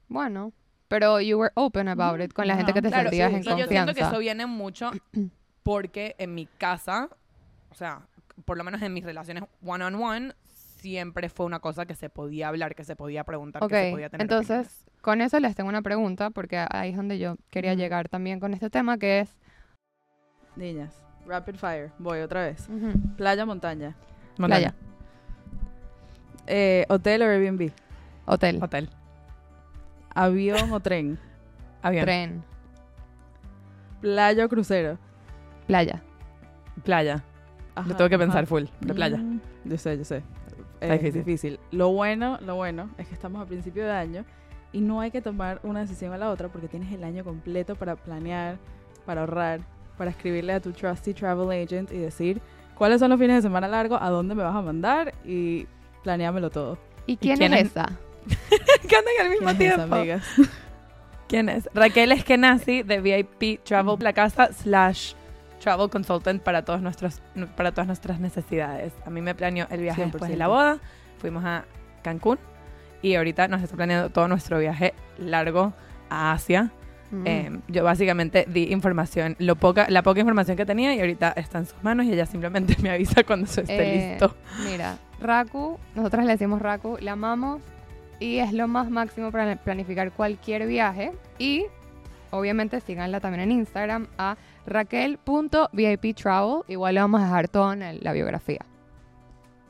[0.07, 0.53] Bueno,
[0.87, 3.41] pero you were open about it con la gente que te Claro, sentías sí, en
[3.41, 3.93] y yo siento confianza.
[3.95, 4.91] que eso viene mucho
[5.65, 7.09] porque en mi casa,
[7.71, 8.01] o sea,
[8.45, 12.09] por lo menos en mis relaciones one on one, siempre fue una cosa que se
[12.11, 15.01] podía hablar, que se podía preguntar, que se podía tener entonces opiniones.
[15.01, 18.53] con eso les tengo una pregunta porque ahí es donde yo quería llegar también con
[18.53, 19.35] este tema que es
[20.55, 20.93] Niñas.
[21.25, 21.91] Rapid fire.
[21.97, 22.67] Voy otra vez.
[23.17, 23.95] Playa, montaña.
[24.37, 24.75] playa,
[26.45, 27.71] Eh, hotel o Airbnb.
[28.27, 28.89] hotel, Hotel,
[30.13, 31.17] Avión o tren.
[31.81, 32.43] avión, tren,
[34.01, 34.99] Playa o crucero.
[35.67, 36.01] Playa.
[36.83, 37.23] playa.
[37.75, 38.23] Ajá, Lo tengo que ajá.
[38.23, 39.17] pensar full, de playa.
[39.17, 40.23] Mm, Yo sé, yo sé.
[40.79, 41.23] Está es difícil.
[41.25, 41.59] difícil.
[41.71, 44.25] Lo bueno, lo bueno es que estamos a principio de año
[44.71, 47.75] y no hay que tomar una decisión a la otra porque tienes el año completo
[47.75, 48.57] para planear,
[49.05, 49.61] para ahorrar,
[49.97, 52.41] para escribirle a tu trusty travel agent y decir
[52.75, 55.65] cuáles son los fines de semana largos, a dónde me vas a mandar y
[56.03, 56.77] planeámelo todo.
[57.07, 57.67] ¿Y quién, quién es es?
[57.67, 57.85] esa?
[58.87, 59.95] ¿Qué andan al mismo ¿Quién es esa, tiempo?
[59.95, 60.23] amigas?
[61.27, 61.69] ¿Quién es?
[61.73, 65.13] Raquel Eskenazi de VIP Travel La Casa slash
[65.65, 67.21] Travel Consultant para todos nuestros
[67.57, 68.93] para todas nuestras necesidades.
[69.03, 70.49] A mí me planeó el viaje después de la 100%.
[70.49, 70.77] boda.
[71.17, 71.65] Fuimos a
[72.03, 72.37] Cancún
[73.01, 75.73] y ahorita nos está planeando todo nuestro viaje largo
[76.11, 76.69] a Asia.
[77.09, 77.23] Mm.
[77.25, 81.57] Eh, yo básicamente di información, lo poca, la poca información que tenía y ahorita está
[81.57, 84.35] en sus manos y ella simplemente me avisa cuando eso esté Eh, listo.
[84.69, 87.61] Mira, Raku, nosotros le decimos Raku, la amamos
[88.19, 91.11] y es lo más máximo para planificar cualquier viaje.
[91.39, 91.65] Y
[92.37, 96.61] obviamente síganla también en Instagram a raquel.viptravel.
[96.67, 98.59] Igual le vamos a dejar todo en el- la biografía.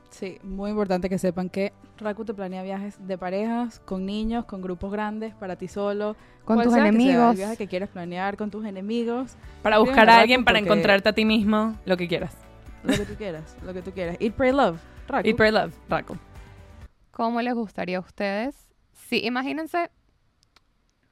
[0.10, 4.62] Sí, muy importante que sepan que Raku te planea viajes de parejas, con niños, con
[4.62, 6.16] grupos grandes, para ti solo.
[6.46, 7.32] Con tus que sea, enemigos.
[7.32, 10.70] el viaje que quieres planear con tus enemigos, Para buscar a Raku alguien para porque-
[10.70, 12.36] encontrarte a ti mismo, lo que quieras.
[12.84, 14.16] lo que tú quieras, lo que tú quieras.
[14.20, 14.78] Eat, pray, love.
[15.08, 15.28] Raku.
[15.28, 16.18] Eat, pray, love, Raco.
[17.12, 18.56] ¿Cómo les gustaría a ustedes?
[18.94, 19.90] Sí, imagínense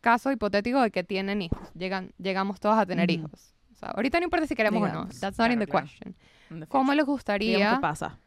[0.03, 1.71] caso hipotético de que tienen hijos.
[1.73, 3.53] Llegan, llegamos todos a tener hijos.
[3.71, 5.07] O sea, ahorita no importa si queremos o no.
[5.19, 5.87] That's not in the claro.
[5.87, 6.15] question.
[6.51, 8.19] In the ¿Cómo les gustaría pasa.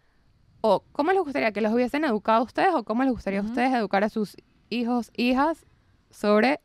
[0.62, 3.42] o cómo les gustaría que los hubiesen educado a ustedes o cómo les gustaría a
[3.42, 3.50] Ujú.
[3.52, 4.36] ustedes educar a sus
[4.70, 5.66] hijos, hijas
[6.10, 6.60] sobre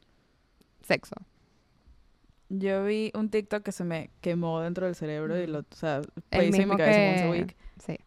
[0.81, 1.15] sexo?
[2.49, 5.97] Yo vi un TikTok que se me quemó dentro del cerebro y lo, o sea,
[5.97, 7.29] El plays en mi mismo once a que...
[7.31, 7.55] week.
[7.79, 7.97] Sí.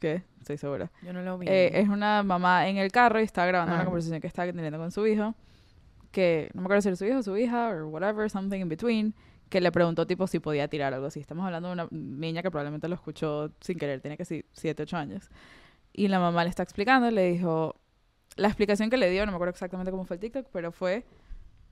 [0.00, 0.22] ¿Qué?
[0.40, 0.90] Estoy segura.
[1.02, 1.46] Yo no lo vi.
[1.48, 3.76] Eh, es una mamá en el carro y está grabando Ah.
[3.76, 5.34] una conversación que está teniendo con su hijo,
[6.12, 9.14] que no me acuerdo si era su hijo, su hija, o whatever, something in between,
[9.48, 11.20] que le preguntó tipo si podía tirar algo así.
[11.20, 14.84] Estamos hablando de una niña que probablemente lo escuchó sin querer, tenía que sí, 7,
[14.84, 15.30] 8 años.
[15.92, 17.74] Y la mamá le está explicando, le dijo,
[18.36, 21.04] la explicación que le dio, no me acuerdo exactamente cómo fue el TikTok, pero fue,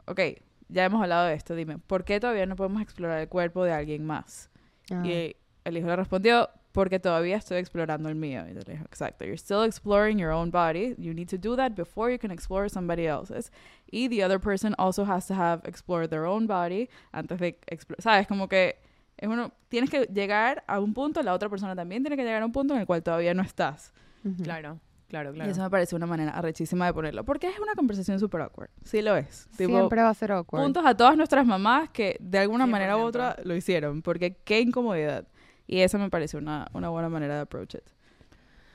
[0.06, 0.20] ok,
[0.68, 3.72] ya hemos hablado de esto, dime, ¿por qué todavía no podemos explorar el cuerpo de
[3.72, 4.50] alguien más?
[4.90, 5.02] Ah.
[5.04, 8.44] Y el hijo le respondió, porque todavía estoy explorando el mío.
[8.48, 10.94] Y yo le dijo, exacto, you're still exploring your own body.
[10.98, 13.50] You need to do that before you can explore somebody else's.
[13.90, 18.02] Y the other person also has to have explored their own body antes de explorar.
[18.02, 18.26] ¿Sabes?
[18.26, 18.76] Como que
[19.16, 22.42] es uno, tienes que llegar a un punto, la otra persona también tiene que llegar
[22.42, 23.92] a un punto en el cual todavía no estás.
[24.24, 24.42] Ujú.
[24.44, 24.78] Claro,
[25.08, 25.50] claro, Y claro.
[25.50, 27.24] eso me parece una manera arrechísima de ponerlo.
[27.24, 28.70] Porque es una conversación súper awkward.
[28.84, 29.48] Sí lo es.
[29.56, 30.62] Tipo, Siempre va a ser awkward.
[30.62, 33.04] puntos a todas nuestras mamás que de alguna manera u 100%.
[33.08, 35.26] otra lo hicieron, porque qué incomodidad.
[35.66, 37.82] Y eso me pareció una, una buena manera de approach it.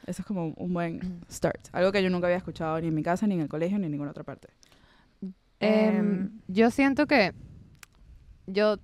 [0.05, 1.70] Eso es como un buen start.
[1.72, 3.86] Algo que yo nunca había escuchado ni en mi casa, ni en el colegio, ni
[3.86, 4.49] en ninguna otra parte.
[5.60, 7.34] Em, Em, yo siento que
[8.47, 8.78] yo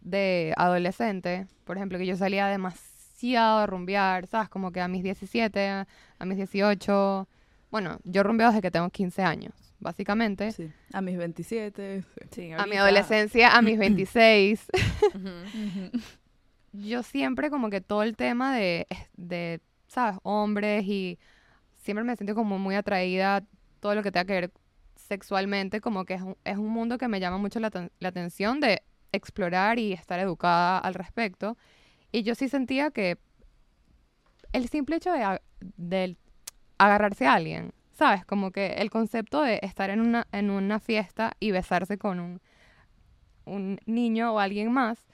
[0.00, 4.48] de adolescente, por ejemplo, que yo salía demasiado a rumbear, ¿sabes?
[4.48, 7.28] Como que a mis 17, a mis 18,
[7.70, 10.52] bueno, yo rumbeo desde que tengo 15 años, básicamente.
[10.52, 10.70] Sí.
[10.92, 12.04] A mis 27.
[12.30, 12.52] sí.
[12.52, 14.66] A mi adolescencia, a mis 26,
[15.14, 15.98] Ujú.
[16.72, 20.18] yo siempre como que todo el tema de, de, ¿sabes?
[20.22, 21.18] Hombres y
[21.82, 23.42] siempre me siento como muy atraída a
[23.80, 24.50] todo lo que tenga que ver
[25.08, 28.60] sexualmente, como que es un, es un mundo que me llama mucho la, la atención
[28.60, 28.82] de
[29.12, 31.56] explorar y estar educada al respecto.
[32.12, 33.18] Y yo sí sentía que
[34.52, 35.40] el simple hecho de,
[35.76, 36.16] de
[36.78, 38.24] agarrarse a alguien, ¿sabes?
[38.24, 42.40] Como que el concepto de estar en una, en una fiesta y besarse con un,
[43.44, 45.06] un niño o alguien más,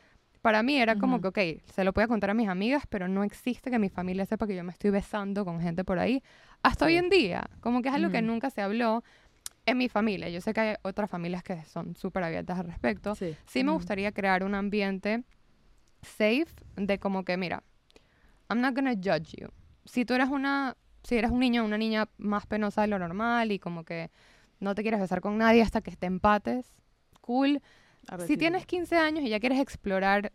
[0.42, 1.32] para mí era como Ujú.
[1.32, 3.88] que, ok, se lo voy a contar a mis amigas, pero no existe que mi
[3.88, 6.22] familia sepa que yo me estoy besando con gente por ahí.
[6.62, 8.26] Hasta hoy en día, como que es algo que Ujú.
[8.26, 9.02] nunca se habló
[9.66, 10.28] en mi familia.
[10.28, 13.14] Yo sé que hay otras familias que son súper abiertas al respecto.
[13.14, 13.36] Sí.
[13.46, 15.24] Sí me gustaría crear un ambiente
[16.02, 16.46] safe
[16.76, 17.62] de como que, mira,
[18.50, 19.48] I'm not gonna judge you.
[19.84, 22.98] Si tú eres una, si eres un niño o una niña más penosa de lo
[22.98, 24.10] normal y como que
[24.60, 26.66] no te quieres besar con nadie hasta que te empates,
[27.20, 27.60] cool.
[28.26, 30.32] Si tienes 15 años y ya quieres explorar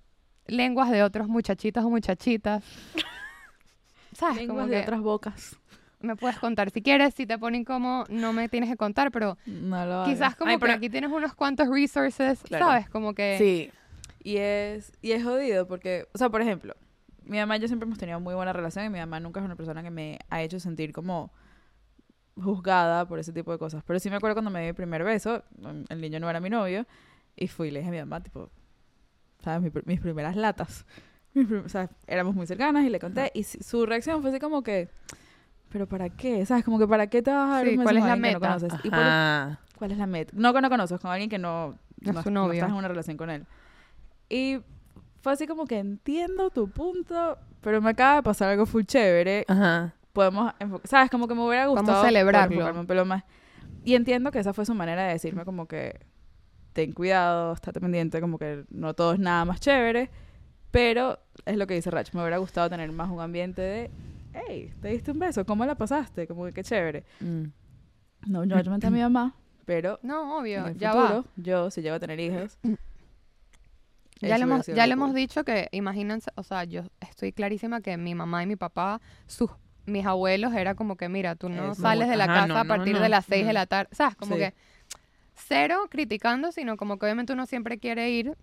[0.48, 2.64] lenguas de otros muchachitos o muchachitas,
[4.14, 4.38] ¿sabes?
[4.38, 5.60] Lenguas como de que otras bocas.
[6.02, 9.38] Me puedes contar si quieres, si te ponen como no me tienes que contar, pero
[9.46, 12.66] No lo quizás como Ay, que pero- aquí tienes unos cuantos resources, Claro.
[12.68, 12.90] ¿sabes?
[12.90, 13.72] Como que Sí.
[14.24, 16.76] Y es, y es jodido porque, o sea, por ejemplo,
[17.24, 19.46] mi mamá y yo siempre hemos tenido muy buena relación y mi mamá nunca es
[19.46, 21.32] una persona que me ha hecho sentir como
[22.36, 23.84] juzgada por ese tipo de cosas.
[23.86, 26.40] Pero sí me acuerdo cuando me di mi primer beso, mm, el niño no era
[26.40, 26.86] mi novio,
[27.36, 28.50] y fui y le dije a mi mamá, tipo,
[29.44, 29.62] ¿sabes?
[29.74, 30.86] Mi mis primeras latas.
[31.34, 34.40] Mis prim- o sea, éramos muy cercanas y le conté, y su reacción fue así
[34.40, 34.90] como que,
[35.70, 36.46] ¿pero para qué?
[36.46, 36.64] ¿Sabes?
[36.66, 38.14] Como que ¿para qué te vas a dar Sí, un beso ¿cuál es con la
[38.14, 38.48] alguien que no meta?
[38.60, 38.86] conoces?
[38.86, 39.58] Y por-.
[39.78, 40.34] ¿Cuál es la meta?
[40.36, 42.54] No que no conoces, con alguien que no, No es no, no novio.
[42.54, 43.46] estás en una relación con él.
[44.30, 44.60] Y
[45.22, 49.46] fue así como que entiendo tu punto, pero me acaba de pasar algo full chévere.
[49.48, 49.94] Ajá.
[50.14, 50.54] Podemos,
[50.84, 51.10] ¿sabes?
[51.10, 52.80] Como que me hubiera Vamos a gustado celebrarlo.
[52.80, 53.24] un pelo más.
[53.86, 56.00] Y entiendo que esa fue su manera de decirme como que
[56.74, 60.10] ten cuidado, estate pendiente, como que no todo es nada más chévere.
[60.72, 63.92] Pero es lo que dice Rach, me hubiera gustado tener más un ambiente de,
[64.48, 66.28] hey, te diste un beso, ¿cómo la pasaste?
[66.28, 67.04] Como que qué chévere.
[67.20, 67.44] Mm.
[68.28, 69.36] No, yo no a mi mamá,
[69.66, 71.26] pero no, en obvio, el ya futuro, va.
[71.38, 72.58] yo, si llego a tener hijos,
[74.22, 77.80] Ya eso le hemos, ya le hemos dicho que, imagínense, o sea, yo estoy clarísima
[77.82, 79.50] que mi mamá y mi papá, sus,
[79.86, 81.82] mis abuelos, era como que, mira, tú no Eso.
[81.82, 83.02] sales de la Ajá, casa no, a partir no.
[83.02, 83.56] de las 6 de Mm.
[83.56, 84.16] la tarde, ¿sabes?
[84.16, 84.40] Como Sí.
[84.42, 84.54] que
[85.36, 88.36] cero criticando, sino como que obviamente uno siempre quiere ir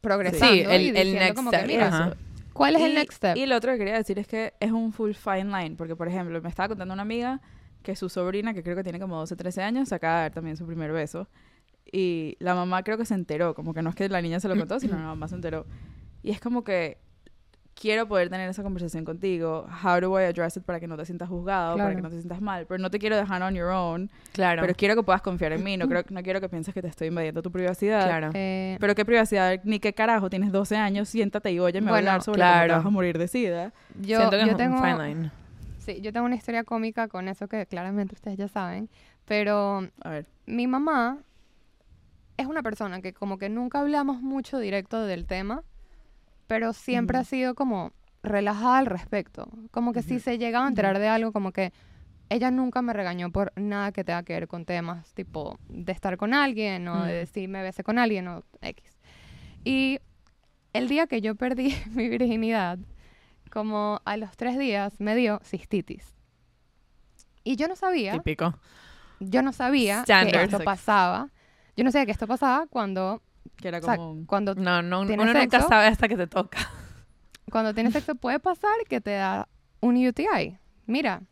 [0.00, 2.16] progresando Sí, y el, el diciendo next como que, mira, Ajá.
[2.56, 3.36] ¿Cuál es el Y- next step?
[3.36, 6.08] Y lo otro que quería decir es que es un full fine line, porque por
[6.08, 7.40] ejemplo, me estaba contando una amiga
[7.82, 10.32] que su sobrina, que creo que tiene como 12, 13 años, se acaba de dar
[10.32, 11.28] también su primer beso.
[11.92, 14.48] Y la mamá creo que se enteró, como que no es que la niña se
[14.48, 15.66] lo contó, sino la mamá se enteró.
[16.22, 16.98] Y es como que
[17.78, 19.66] quiero poder tener esa conversación contigo.
[19.84, 21.96] How do I address it para que no te sientas juzgado, para Claro.
[21.96, 22.66] que no te sientas mal?
[22.66, 24.10] Pero no te quiero dejar on your own.
[24.32, 24.62] Claro.
[24.62, 25.76] Pero quiero que puedas confiar en mí.
[25.76, 28.04] No, creo, no quiero que pienses que te estoy invadiendo tu privacidad.
[28.04, 28.30] claro.
[28.34, 32.22] Eh, Pero qué privacidad, ni qué carajo, tienes 12 años, siéntate y óyeme Bueno, hablar
[32.22, 32.72] sobre cómo claro.
[32.72, 33.72] te vas a morir de sida.
[34.00, 35.30] yo, Siento que yo es tengo, un fine line.
[35.78, 38.88] sí, yo tengo una historia cómica con eso que claramente ustedes ya saben,
[39.26, 40.26] pero A ver.
[40.46, 41.18] mi mamá
[42.38, 45.62] es una persona que como que nunca hablamos mucho directo del tema,
[46.46, 47.92] pero siempre ha sido como
[48.22, 49.48] relajada al respecto.
[49.70, 51.72] Como que si se llegaba a enterar de algo, como que
[52.28, 56.16] ella nunca me regañó por nada que tenga que ver con temas tipo de estar
[56.16, 58.98] con alguien o de decir me besé con alguien o X.
[59.64, 60.00] Y
[60.72, 62.78] el día que yo perdí mi virginidad,
[63.50, 66.14] como a los tres días me dio cistitis.
[67.44, 68.58] Y yo no sabía Típico.
[69.20, 70.44] yo no sabía que Standard.
[70.44, 71.30] esto pasaba.
[71.76, 73.22] Yo no sabía que esto pasaba cuando,
[73.56, 75.68] Que era o sea, como un- cuando, No, no, uno ¿Tienes nunca sexo?
[75.68, 76.58] sabe hasta que te toca.
[77.50, 79.48] cuando tienes sexo puede pasar que te da
[79.80, 80.58] un UTI.
[80.86, 81.22] Mira,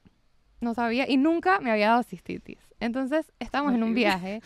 [0.61, 2.59] no sabía y nunca me había dado cistitis.
[2.81, 4.41] Entonces, estábamos en un viaje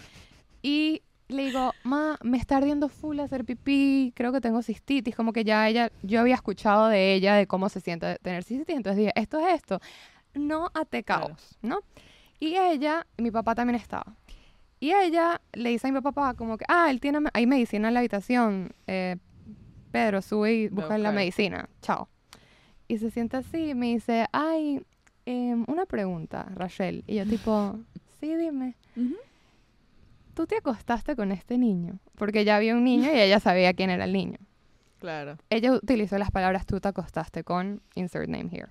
[0.62, 5.32] y le digo, ma, me está ardiendo full hacer pipí, creo que tengo cistitis, como
[5.34, 8.98] que ya ella, yo había escuchado de ella de cómo se siente tener cistitis, entonces
[8.98, 9.80] dije, esto es esto,
[10.34, 11.26] no ate Claro.
[11.28, 11.80] caos, ¿no?
[12.40, 14.16] Y ella, mi papá también estaba.
[14.80, 17.94] Y ella le dice a mi papá como que, ah, él tiene, hay medicina en
[17.94, 19.16] la habitación, eh,
[19.90, 22.08] Pedro, sube y busca la medicina, chao.
[22.86, 24.80] Y se sienta así y me dice, ay,
[25.26, 27.04] em, una pregunta, Rachel.
[27.06, 27.78] Y yo tipo,
[28.20, 28.76] sí, dime.
[30.34, 31.98] ¿Tú te acostaste con este niño?
[32.14, 34.38] Porque ya había un niño y ella sabía quién era el niño.
[35.00, 35.36] Claro.
[35.48, 38.66] ella utilizó las palabras tú te acostaste con insert name here.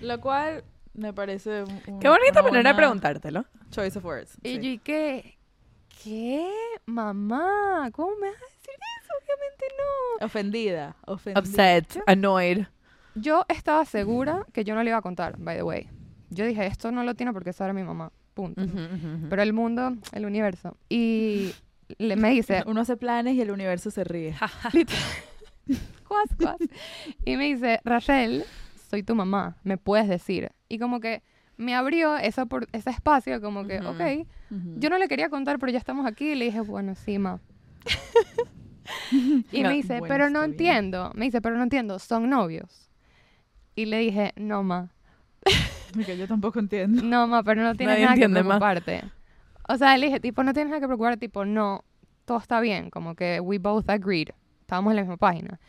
[0.00, 3.44] Lo cual me parece un- Qué bonita manera de preguntártelo.
[3.70, 4.36] Choice of words.
[4.42, 4.60] Y sí.
[4.60, 5.37] yo, ¿y qué?
[6.02, 6.48] ¿Qué?
[6.86, 9.12] Mamá, ¿cómo me vas a decir eso?
[9.20, 10.26] Obviamente no.
[10.26, 10.96] Ofendida.
[11.06, 11.40] Ofendida.
[11.40, 12.66] Upset, annoyed.
[13.14, 15.88] Yo estaba segura que yo no le iba a contar, by the way.
[16.30, 18.12] Yo dije, esto no lo tiene porque era mi mamá.
[18.34, 18.62] Punto.
[19.28, 20.76] Pero el mundo, el universo.
[20.88, 21.52] Y
[21.98, 24.36] le, me dice, Uno hace planes y el universo se ríe.
[26.06, 26.58] cuas, cuas.
[27.24, 28.44] Y me dice, Rachel,
[28.88, 30.52] soy tu mamá, me puedes decir.
[30.68, 31.22] Y como que
[31.58, 33.88] me abrió esa por, ese espacio, como que, Ujú.
[33.90, 34.72] ok, Ujú.
[34.76, 36.30] yo no le quería contar, pero ya estamos aquí.
[36.32, 37.40] Y le dije, bueno, sí, ma.
[39.52, 40.52] y No, me dice, bueno, pero no bien.
[40.52, 41.12] entiendo.
[41.14, 42.90] Me dice, pero no entiendo, son novios.
[43.74, 44.88] Y le dije, no, ma.
[45.92, 47.02] Porque yo tampoco entiendo.
[47.02, 48.54] No, ma, pero no tienes Nadie nada que entiende, ma.
[48.54, 49.04] preocuparte.
[49.68, 51.84] O sea, le dije, tipo, no tienes nada que preocuparte, tipo, no,
[52.24, 54.28] todo está bien, como que we both agreed,
[54.60, 55.60] estábamos en la misma página.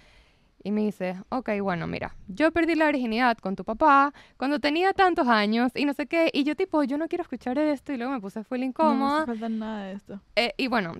[0.64, 4.91] Y me dice, ok, bueno, mira, yo perdí la virginidad con tu papá cuando tenía
[4.93, 7.97] tantos años y no sé qué, y yo tipo, yo no quiero escuchar esto, y
[7.97, 9.10] luego me puse full No incómoda.
[9.12, 10.20] me hace falta nada de esto.
[10.36, 10.95] Eh, y bueno,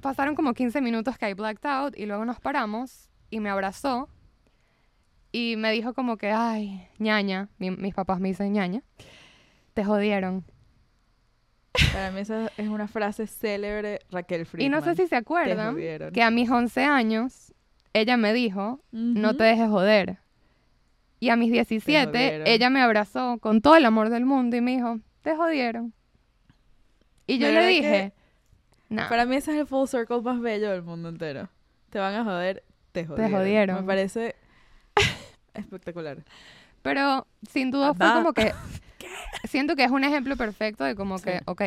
[0.00, 4.08] pasaron como 15 minutos que I blacked out y luego nos paramos y me abrazó
[5.30, 8.82] y me dijo como que, ay, ñaña, mi- mis papás me dicen ñaña,
[9.74, 10.44] te jodieron.
[11.92, 14.70] Para mí esa es una frase célebre Raquel Y Friedman.
[14.70, 15.76] no sé si se acuerdan
[16.12, 17.51] que a mis 11 años
[17.94, 20.18] ella me dijo, no te dejes joder.
[21.20, 22.46] Y a mis 17 jodieron.
[22.46, 25.92] ella me abrazó con todo el amor del mundo y me dijo, te jodieron.
[27.26, 28.12] Y yo le dije,
[28.88, 31.48] nah, Para mí ese es el full circle más bello del mundo entero.
[31.90, 33.32] Te van a joder, te jodieron.
[33.32, 33.76] jodieron.
[33.76, 34.34] Me parece
[35.54, 36.18] espectacular.
[36.82, 38.52] Pero sin duda fue como que
[39.44, 41.62] siento que es un ejemplo perfecto de como que, ok,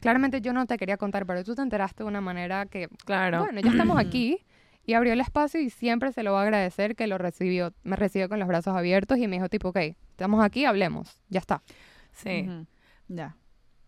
[0.00, 3.40] claramente yo no te quería contar, pero tú te enteraste de una manera que, Claro.
[3.40, 4.38] bueno, ya estamos aquí
[4.86, 7.96] y abrió el espacio y siempre se lo va a agradecer que lo recibió, me
[7.96, 9.78] recibió con los brazos abiertos y me dijo tipo, ok,
[10.10, 11.62] estamos aquí, hablemos, ya está.
[12.12, 12.46] Sí.
[12.48, 12.66] Ujú.
[13.08, 13.36] Ya,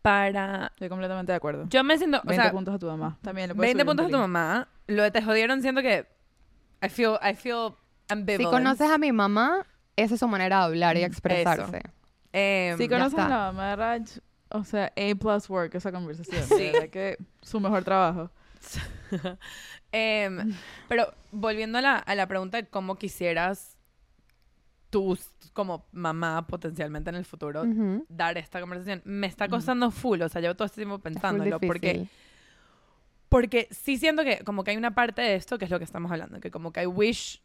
[0.02, 0.66] Para...
[0.68, 1.66] estoy completamente de acuerdo.
[1.68, 2.18] Yo me siento...
[2.18, 3.18] O 20 sea, puntos a tu mamá.
[3.22, 4.68] También le puedes 20 subir un puntos a tu mamá.
[4.86, 6.06] Lo de te jodieron siento que...
[6.82, 7.70] I feel, I feel
[8.08, 8.50] Si ambivalent.
[8.50, 9.66] conoces a mi mamá,
[9.96, 11.80] esa es su manera de hablar y expresarse.
[12.32, 14.02] Em, Si conoces a la mamá de Raj,
[14.50, 16.42] o sea, A plus work esa conversación.
[16.44, 16.70] Sí.
[16.92, 18.30] Que su mejor trabajo.
[19.92, 20.52] em,
[20.88, 23.76] pero volviendo a la, a la pregunta de cómo quisieras
[24.90, 25.18] tú,
[25.52, 28.06] como mamá, potencialmente en el futuro, Ujú.
[28.08, 30.22] dar esta conversación, me está costando full.
[30.22, 31.60] O sea, llevo todo este tiempo pensándolo.
[31.60, 32.06] Porque.
[33.28, 35.84] Porque sí siento que como que hay una parte de esto que es lo que
[35.84, 37.42] estamos hablando, que como que I wish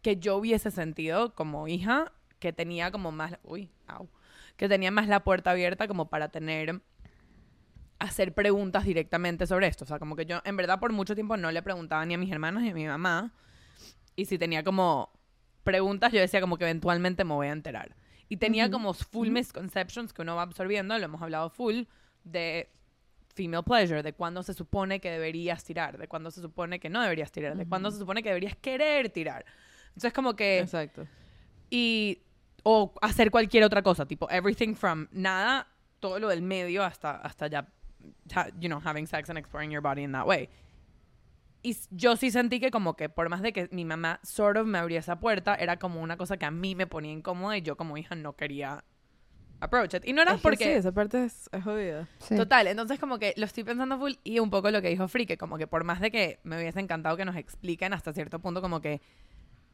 [0.00, 4.08] que yo hubiese sentido como hija que tenía como más, uy, au,
[4.56, 6.80] que tenía más la puerta abierta como para tener
[8.04, 11.36] hacer preguntas directamente sobre esto, o sea, como que yo en verdad por mucho tiempo
[11.36, 13.32] no le preguntaba ni a mis hermanos ni a mi mamá
[14.16, 15.10] y si tenía como
[15.64, 17.96] preguntas yo decía como que eventualmente me voy a enterar.
[18.28, 18.72] Y tenía Ujú.
[18.72, 21.82] como full misconceptions que uno va absorbiendo, lo hemos hablado full
[22.24, 22.70] de
[23.34, 27.02] female pleasure, de cuándo se supone que deberías tirar, de cuándo se supone que no
[27.02, 29.44] deberías tirar, de cuándo se supone que deberías querer tirar.
[29.88, 31.06] Entonces como que Exacto.
[31.70, 32.22] y
[32.62, 35.66] o hacer cualquier otra cosa, tipo everything from nada,
[36.00, 37.66] todo lo del medio hasta hasta ya
[38.34, 40.48] ha- you know, having sex and exploring your body in that way.
[41.62, 44.66] Y yo sí sentí que como que por más de que mi mamá sort of
[44.66, 47.62] me abría esa puerta, era como una cosa que a mí me ponía incómoda y
[47.62, 48.84] yo como hija no quería
[49.60, 50.04] approach it.
[50.04, 52.06] Y no era Es que porque sí, esa parte es, es jodida.
[52.18, 52.36] Sí.
[52.36, 55.24] Total, entonces como que lo estoy pensando full y un poco lo que dijo Free,
[55.24, 58.40] que como que por más de que me hubiese encantado que nos expliquen hasta cierto
[58.40, 59.00] punto como que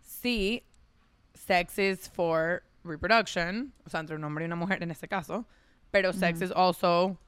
[0.00, 0.62] sí,
[1.34, 5.46] sex is for reproduction, o sea, entre un hombre y una mujer en este caso,
[5.90, 6.44] pero sex Ujú.
[6.44, 7.18] is also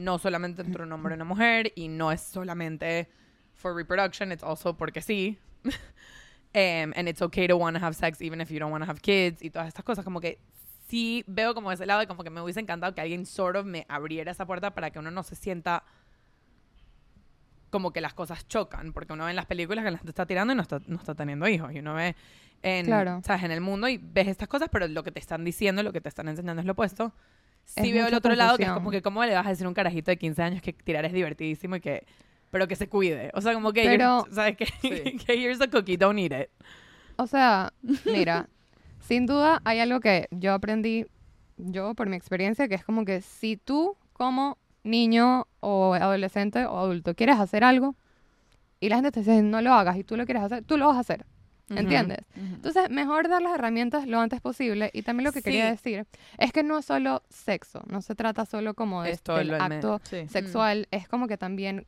[0.00, 3.08] no solamente entre un hombre y una mujer y no es solamente
[3.54, 5.38] for reproduction, it's also porque sí.
[5.64, 5.72] Um,
[6.96, 9.00] and it's okay to want to have sex even if you don't want to have
[9.00, 10.38] kids y todas estas cosas como que
[10.88, 13.66] sí veo como ese lado y como que me hubiese encantado que alguien sort of
[13.66, 15.84] me abriera esa puerta para que uno no se sienta
[17.70, 20.26] como que las cosas chocan, porque uno ve en las películas que la gente está
[20.26, 22.16] tirando y no está, no está teniendo hijos, y uno ve
[22.62, 23.20] en, Claro.
[23.24, 23.44] ¿sabes?
[23.44, 26.00] en el mundo y ves estas cosas, pero lo que te están diciendo, lo que
[26.00, 27.12] te están enseñando es lo opuesto.
[27.64, 29.64] Sí Es veo el otro lado, que es como que cómo le vas a decir
[29.64, 32.04] a un carajito de 15 años que tirar es divertidísimo y que...
[32.50, 33.30] Pero que se cuide.
[33.34, 33.84] O sea, como que...
[33.84, 34.56] Pero- ¿Sabes?
[34.58, 35.16] Que, Sí.
[35.24, 36.50] que here's a cookie, don't eat it.
[37.16, 37.72] O sea,
[38.06, 38.48] mira,
[39.00, 41.06] sin duda hay algo que yo aprendí,
[41.58, 46.76] yo por mi experiencia, que es como que si tú como niño o adolescente o
[46.78, 47.94] adulto quieres hacer algo
[48.80, 50.86] y la gente te dice no lo hagas y tú lo quieres hacer, tú lo
[50.88, 51.26] vas a hacer,
[51.78, 52.18] ¿entiendes?
[52.34, 54.90] Entonces, mejor dar las herramientas lo antes posible.
[54.92, 56.06] Y también lo que quería decir
[56.38, 59.48] es que no es solo sexo, no se trata solo como de, Es todo del
[59.48, 60.26] lo del me- acto Sí.
[60.28, 61.86] sexual, es como que también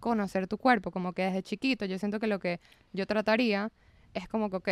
[0.00, 1.84] conocer tu cuerpo, como que desde chiquito.
[1.84, 2.60] Yo siento que lo que
[2.92, 3.70] yo trataría
[4.14, 4.68] es como que, ok,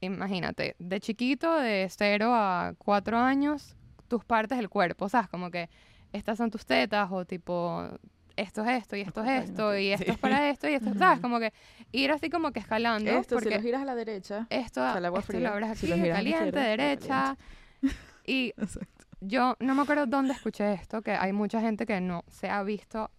[0.00, 3.76] imagínate, de chiquito, de 0 a 4 años,
[4.08, 5.28] tus partes del cuerpo, ¿sabes?
[5.28, 5.70] Como que
[6.12, 7.88] estas son tus tetas o tipo
[8.36, 10.10] esto es esto y esto es Ay, esto y esto sí.
[10.12, 10.98] es para esto y esto, Ujú.
[10.98, 11.20] ¿sabes?
[11.20, 11.52] Como que
[11.92, 14.46] ir así como que escalando Esto, si porque lo giras a la derecha.
[14.50, 17.36] esto, el agua esto fría, lo abres si aquí, lo a la caliente, derecha.
[18.26, 19.06] Y Exacto.
[19.20, 22.62] yo no me acuerdo dónde escuché esto, que hay mucha gente que no se ha
[22.62, 23.10] visto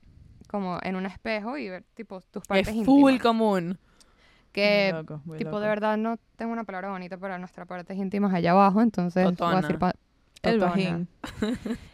[0.48, 3.22] como en un espejo y ver tipo tus Es partes full íntimas.
[3.22, 3.78] común.
[4.54, 5.60] Que Muy loco, muy tipo loco.
[5.62, 9.32] de verdad no tengo una palabra bonita para nuestras partes íntimas allá abajo, entonces voy
[9.32, 9.62] a Totona.
[9.62, 9.78] decir
[10.44, 10.72] El totona.
[10.72, 11.08] bajín.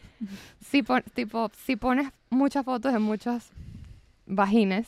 [0.65, 3.49] Si, pon- tipo, si pones muchas fotos de muchos
[4.25, 4.87] vagines,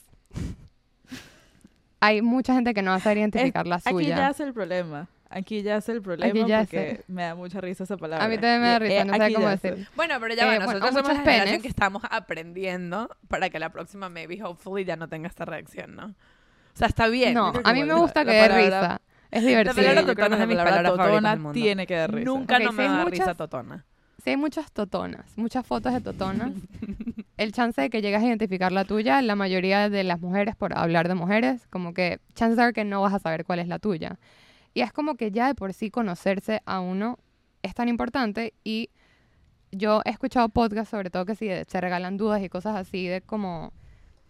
[1.99, 4.17] hay mucha gente que no va a saber identificar la Aquí suya.
[4.17, 5.07] ya es el problema.
[5.29, 7.03] Aquí ya es el problema ya porque sé.
[7.07, 8.25] me da mucha risa esa palabra.
[8.25, 9.87] A mí también me da risa, eh, no sé aquí cómo es decir.
[9.95, 13.57] Bueno, pero ya Eh, bueno, nosotros a somos la generación que estamos aprendiendo para que
[13.59, 16.07] la próxima, maybe, hopefully, ya no tenga esta reacción, ¿no?
[16.07, 16.13] O
[16.77, 17.33] sea, está bien.
[17.33, 19.01] No, a mí me gusta la- que la dé risa.
[19.29, 19.75] Es La divertido.
[19.75, 22.25] palabra totona es de la mis palabra palabras totona tiene que dar risa.
[22.25, 23.85] Nunca Ok, no sí me da muchas- risa totona.
[24.23, 26.51] Si hay muchas totonas, muchas fotos de totonas,
[27.37, 30.77] el chance de que llegas a identificar la tuya, la mayoría de las mujeres, por
[30.77, 33.79] hablar de mujeres, como que chances are que no vas a saber cuál es la
[33.79, 34.19] tuya.
[34.75, 37.17] Y es como que ya de por sí conocerse a uno
[37.63, 38.89] es tan importante y
[39.71, 43.21] yo he escuchado podcasts sobre todo que si se regalan dudas y cosas así de
[43.21, 43.73] como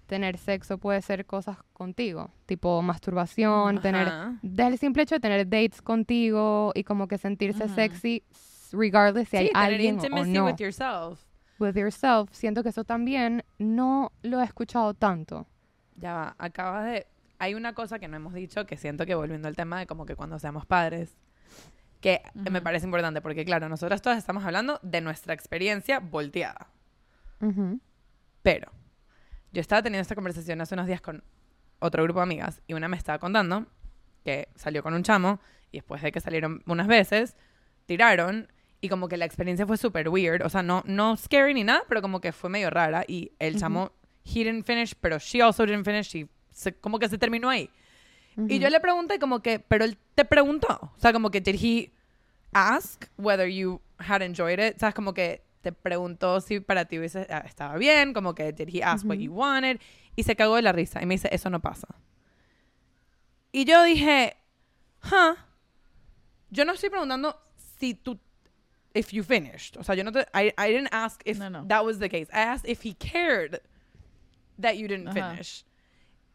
[0.06, 4.39] tener sexo puede ser cosas contigo, tipo masturbación, tener Ajá.
[4.42, 8.24] del simple hecho de tener dates contigo y como que sentirse sexy
[8.72, 11.19] regardless si hay sí, tener alguien o- no with yourself.
[11.59, 15.47] with yourself siento que eso también no lo he escuchado tanto
[15.95, 17.07] Ya va, acabas de...
[17.39, 20.05] Hay una cosa que no hemos dicho que siento que volviendo al tema de como
[20.05, 21.15] que cuando seamos padres,
[21.99, 22.63] que me Ujú.
[22.63, 26.67] parece importante porque claro, nosotras todas estamos hablando de nuestra experiencia volteada.
[27.41, 27.80] Ujú.
[28.43, 28.72] Pero
[29.51, 31.24] yo estaba teniendo esta conversación hace unos días con
[31.80, 33.65] otro grupo de amigas y una me estaba contando
[34.24, 35.39] que salió con un chamo
[35.72, 37.36] y después de que salieron unas veces,
[37.88, 38.51] tiraron
[38.82, 40.41] y como que la experiencia fue súper weird.
[40.43, 43.57] O sea, no, no scary ni nada, pero como que fue medio rara y el
[43.59, 43.91] chamo,
[44.25, 47.69] he didn't finish, pero she also didn't finish y se- como que se terminó ahí.
[48.36, 48.53] Y Ujú.
[48.55, 50.67] yo le pregunté como que, pero él te preguntó.
[50.95, 51.91] O sea, como que, did he
[52.53, 54.77] ask whether you had enjoyed it?
[54.79, 54.95] ¿Sabes?
[54.95, 58.84] Como que te preguntó si para ti hubiese, ah, estaba bien, como que, did he
[58.84, 59.23] ask what Ujú.
[59.25, 59.79] you wanted?
[60.15, 61.01] Y se cagó de la risa.
[61.03, 61.88] Y me dice, eso no pasa.
[63.51, 64.38] Y yo dije,
[65.03, 65.36] huh.
[66.49, 67.38] Yo no estoy preguntando
[67.79, 68.19] si tú,
[68.94, 69.78] if you finished.
[69.78, 71.66] O sea, yo no te, I, I didn't ask if No, no.
[71.68, 72.30] that was the case.
[72.34, 73.62] I asked if he cared
[74.60, 75.32] that you didn't Ajá.
[75.32, 75.66] finish.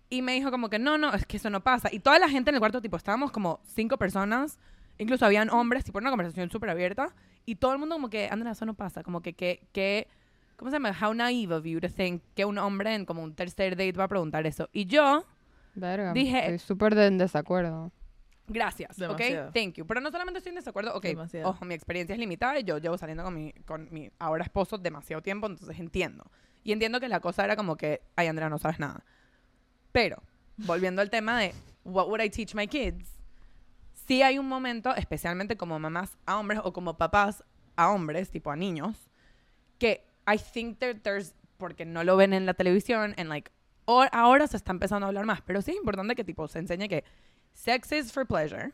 [0.09, 1.89] Y me dijo como que no, no, es que eso no pasa.
[1.93, 4.59] Y toda la gente en el cuarto, tipo, estábamos como cinco personas,
[4.99, 7.15] incluso habían hombres, tipo, una conversación súper abierta.
[7.45, 9.03] Y todo el mundo como que, Andrea, eso no pasa.
[9.03, 10.07] Como que, que, que,
[10.57, 10.93] ¿cómo se llama?
[11.01, 14.05] How naive of you to think que un hombre en como un tercer date va
[14.05, 14.69] a preguntar eso.
[14.73, 15.25] Y yo,
[15.75, 17.91] Verga, dije- estoy súper en desacuerdo
[18.49, 19.49] gracias, Demasiado.
[19.49, 19.55] ¿ok?
[19.55, 19.87] Thank you.
[19.87, 21.51] Pero no solamente estoy en desacuerdo, ok, Demasiado.
[21.51, 24.79] ojo, mi experiencia es limitada y yo llevo saliendo con mi, con mi ahora esposo
[24.79, 26.25] demasiado tiempo, entonces entiendo.
[26.65, 29.05] Y entiendo que la cosa era como que, ay, Andrea, no sabes nada.
[29.93, 30.23] Pero,
[30.57, 33.19] volviendo al tema de, what would I teach my kids?
[34.07, 37.45] Sí hay un momento, especialmente como mamás a hombres o como papás
[37.77, 39.11] a hombres, tipo a niños,
[39.79, 43.51] que I think that there's, porque no lo ven en la televisión, en like,
[43.85, 46.59] o- ahora se está empezando a hablar más, pero sí es importante que tipo se
[46.59, 47.05] enseñe que
[47.57, 48.73] sex is for pleasure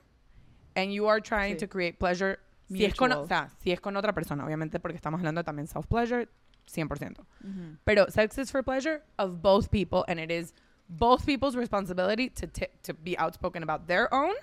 [0.74, 1.60] and you are trying Sí.
[1.60, 4.96] to create pleasure si es, con, o sea, si es con otra persona, obviamente porque
[4.96, 6.26] estamos hablando también self-pleasure,
[6.66, 7.20] 100%.
[7.44, 7.76] Ujú.
[7.84, 10.54] Pero sex is for pleasure of both people, and it is
[10.88, 14.34] both people's responsibility to t- to be outspoken about their own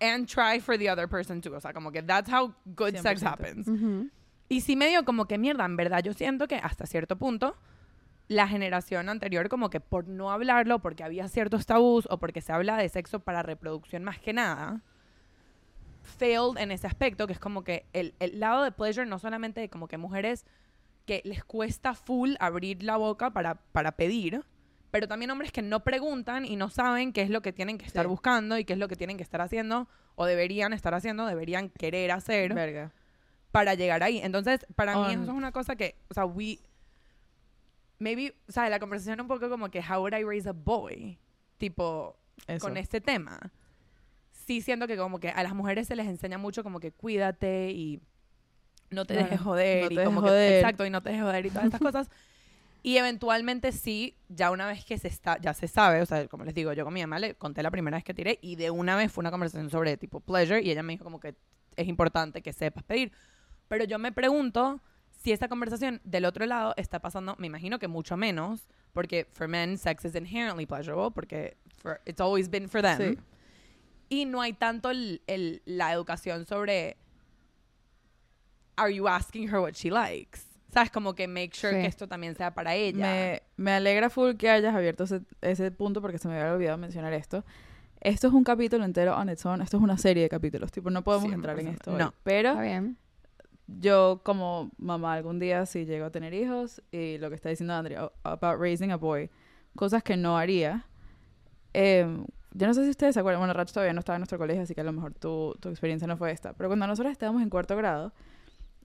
[0.00, 1.54] and try for the other person too.
[1.54, 3.26] O sea, como que that's how good sex 100%.
[3.26, 3.68] happens.
[4.48, 7.56] Y sí medio como que mierda, en verdad yo siento que hasta cierto punto
[8.30, 12.52] la generación anterior como que por no hablarlo, porque había ciertos tabús o porque se
[12.52, 14.82] habla de sexo para reproducción más que nada,
[16.02, 19.60] failed en ese aspecto, que es como que el, el lado de pleasure no solamente
[19.60, 20.46] de como que mujeres
[21.06, 24.44] que les cuesta full abrir la boca para, para pedir,
[24.92, 27.86] pero también hombres que no preguntan y no saben qué es lo que tienen que
[27.86, 28.08] estar Sí.
[28.08, 31.68] buscando y qué es lo que tienen que estar haciendo o deberían estar haciendo, deberían
[31.70, 32.92] querer hacer Verga.
[33.50, 34.18] para llegar ahí.
[34.22, 36.58] Entonces, para mí eso es una cosa que, o sea, we,
[38.00, 41.18] maybe, o sea, la conversación un poco como que, how would I raise a boy?
[41.58, 42.66] Tipo, Eso.
[42.66, 43.38] con este tema.
[44.32, 47.70] Sí siento que como que a las mujeres se les enseña mucho como que cuídate
[47.70, 48.00] y
[48.90, 50.52] no te dejes joder no y te como dejes que, joder.
[50.54, 52.10] exacto, y no te dejes joder y todas estas cosas.
[52.82, 56.44] Y eventualmente sí, ya una vez que se está, ya se sabe, o sea, como
[56.44, 58.70] les digo, yo con mi mamá le conté la primera vez que tiré y de
[58.70, 61.34] una vez fue una conversación sobre tipo pleasure y ella me dijo como que
[61.76, 63.12] es importante que sepas pedir.
[63.68, 64.80] Pero yo me pregunto
[65.22, 69.46] si esa conversación del otro lado está pasando, me imagino que mucho menos, porque for
[69.48, 72.96] men sex is inherently pleasurable, porque for, it's always been for them.
[72.98, 73.18] Sí.
[74.08, 76.96] Y no hay tanto el, el- la educación sobre
[78.76, 80.40] are you asking her what she likes?
[80.72, 80.90] ¿Sabes?
[80.90, 81.80] Como que make sure Sí.
[81.82, 83.04] que esto también sea para ella.
[83.06, 86.78] Me, me alegra full que hayas abierto ese, ese punto porque se me había olvidado
[86.78, 87.44] mencionar esto.
[88.00, 89.60] Esto es un capítulo entero on its own.
[89.60, 90.70] Esto es una serie de capítulos.
[90.72, 91.72] Tipo, no podemos entrar en 100%.
[91.74, 91.92] esto.
[91.92, 91.98] hoy.
[91.98, 92.14] No.
[92.22, 92.96] Pero Está bien.
[93.78, 97.74] Yo como mamá algún día si llego a tener hijos y lo que está diciendo
[97.74, 99.30] Andrea about raising a boy,
[99.76, 100.86] cosas que no haría.
[101.74, 104.38] eh, yo no sé si ustedes se acuerdan, bueno, Rach todavía no estaba en nuestro
[104.38, 107.12] colegio, así que a lo mejor tu, tu experiencia no fue esta, pero cuando nosotros
[107.12, 108.12] estábamos en cuarto grado,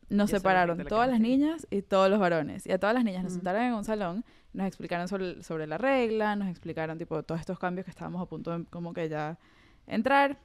[0.10, 2.68] nos Yo separaron todas las niñas y todos los varones.
[2.68, 4.24] Y a todas las niñas nos sentaron en un salón,
[4.54, 8.26] nos explicaron sobre, sobre la regla, nos explicaron tipo todos estos cambios que estábamos a
[8.28, 9.40] punto de como que ya
[9.88, 10.38] entrar.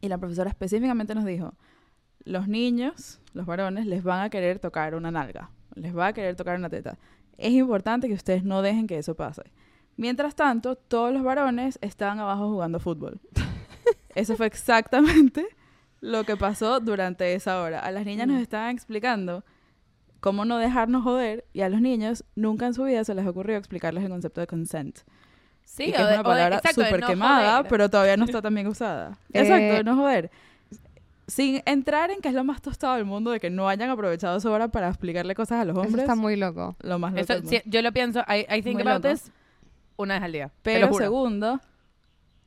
[0.00, 1.54] Y la profesora específicamente nos dijo,
[2.24, 6.36] los niños, los varones, les van a querer tocar una nalga, les va a querer
[6.36, 6.98] tocar una teta.
[7.38, 9.42] Es importante que ustedes no dejen que eso pase.
[9.96, 13.20] Mientras tanto, todos los varones estaban abajo jugando fútbol.
[14.14, 15.46] Eso fue exactamente
[16.00, 17.80] lo que pasó durante esa hora.
[17.80, 18.42] A las niñas nos Mm.
[18.42, 19.44] estaban explicando
[20.20, 23.56] cómo no dejarnos joder y a los niños nunca en su vida se les ocurrió
[23.56, 24.98] explicarles el concepto de consent.
[25.64, 27.68] sí, y que o es una de- palabra súper no quemada, joder.
[27.70, 29.16] pero todavía no está tan bien usada.
[29.32, 30.30] Eh, Exacto, no joder.
[31.32, 34.38] Sin entrar en que es lo más tostado del mundo de que no hayan aprovechado
[34.38, 36.02] su hora para explicarle cosas a los Eso hombres.
[36.02, 36.76] está muy loco.
[36.82, 39.14] Lo más loco Eso, sí, yo lo pienso, I, I think Muy about loco.
[39.14, 39.32] this
[39.96, 40.50] una vez al día.
[40.60, 41.58] Pero segundo,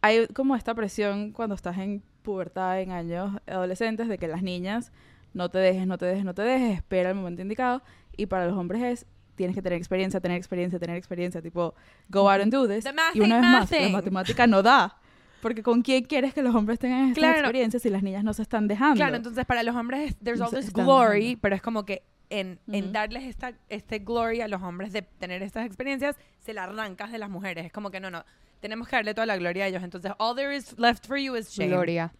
[0.01, 4.91] hay como esta presión cuando estás en pubertad, en años adolescentes, de que las niñas
[5.33, 7.81] no te dejes, no te dejes, no te dejes, espera el momento indicado.
[8.15, 11.73] Y para los hombres es, tienes que tener experiencia, tener experiencia, tener experiencia, tipo,
[12.09, 12.83] go out and do this.
[12.83, 14.95] The math Y una vez más, la matemática no da.
[15.41, 17.39] Porque ¿con quién quieres que los hombres tengan estas Claro.
[17.39, 18.95] experiencias si las niñas no se están dejando?
[18.95, 21.39] Claro, entonces para los hombres es- there's all this glory, dejando.
[21.41, 22.93] pero es como que en, en Ujú.
[22.93, 27.19] darles esta este glory a los hombres de tener estas experiencias, se la arrancas de
[27.19, 27.65] las mujeres.
[27.67, 28.25] Es como que no, no,
[28.61, 29.83] tenemos que darle toda la gloria a ellos.
[29.83, 31.69] Entonces, all there is left for you is shame.
[31.69, 32.11] Gloria.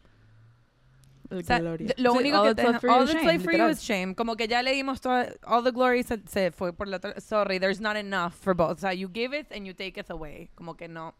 [1.31, 1.91] O sea, gloria.
[1.97, 3.53] lo Sí, único all que that's te left for you all is that's left for
[3.53, 4.13] you is shame.
[4.13, 7.19] Como que ya le dimos toda all the glory se, se fue por la otra-
[7.19, 8.77] sorry, there's not enough for both.
[8.77, 10.49] O sea, you give it and you take it away.
[10.53, 11.15] Como que no.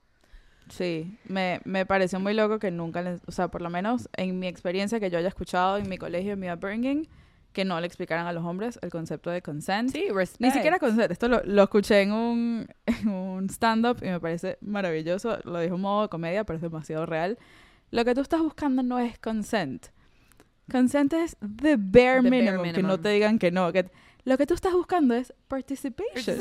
[0.70, 4.40] Sí, me, me pareció muy loco que nunca, les, o sea, por lo menos en
[4.40, 7.08] mi experiencia que yo haya escuchado en mi colegio, en mi upbringing,
[7.54, 9.92] que no le explicaran a los hombres el concepto de consent.
[9.92, 10.42] Sí, respect.
[10.42, 14.58] Ni siquiera consent, esto lo, lo escuché en un, en un stand-up y me parece
[14.62, 17.38] maravilloso, lo dijo en modo de comedia, pero es demasiado real.
[17.92, 19.88] Lo que tú estás buscando no es consent.
[20.72, 23.02] Consent es the bare, The bare minimum, que no minimum.
[23.02, 23.72] te digan que no.
[23.72, 23.86] Que
[24.26, 26.38] lo que tú estás buscando es participation.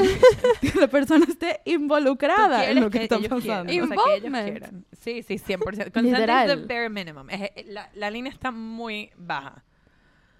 [0.60, 3.70] que la persona esté involucrada en lo que, está ellos pasando.
[3.70, 4.50] quieran, o sea, que ellos Involvement.
[4.50, 4.86] quieran.
[4.92, 5.92] Sí, sí, 100%.
[5.92, 7.30] Consent is the bare minimum.
[7.30, 9.62] Es- es- la, la línea está muy baja.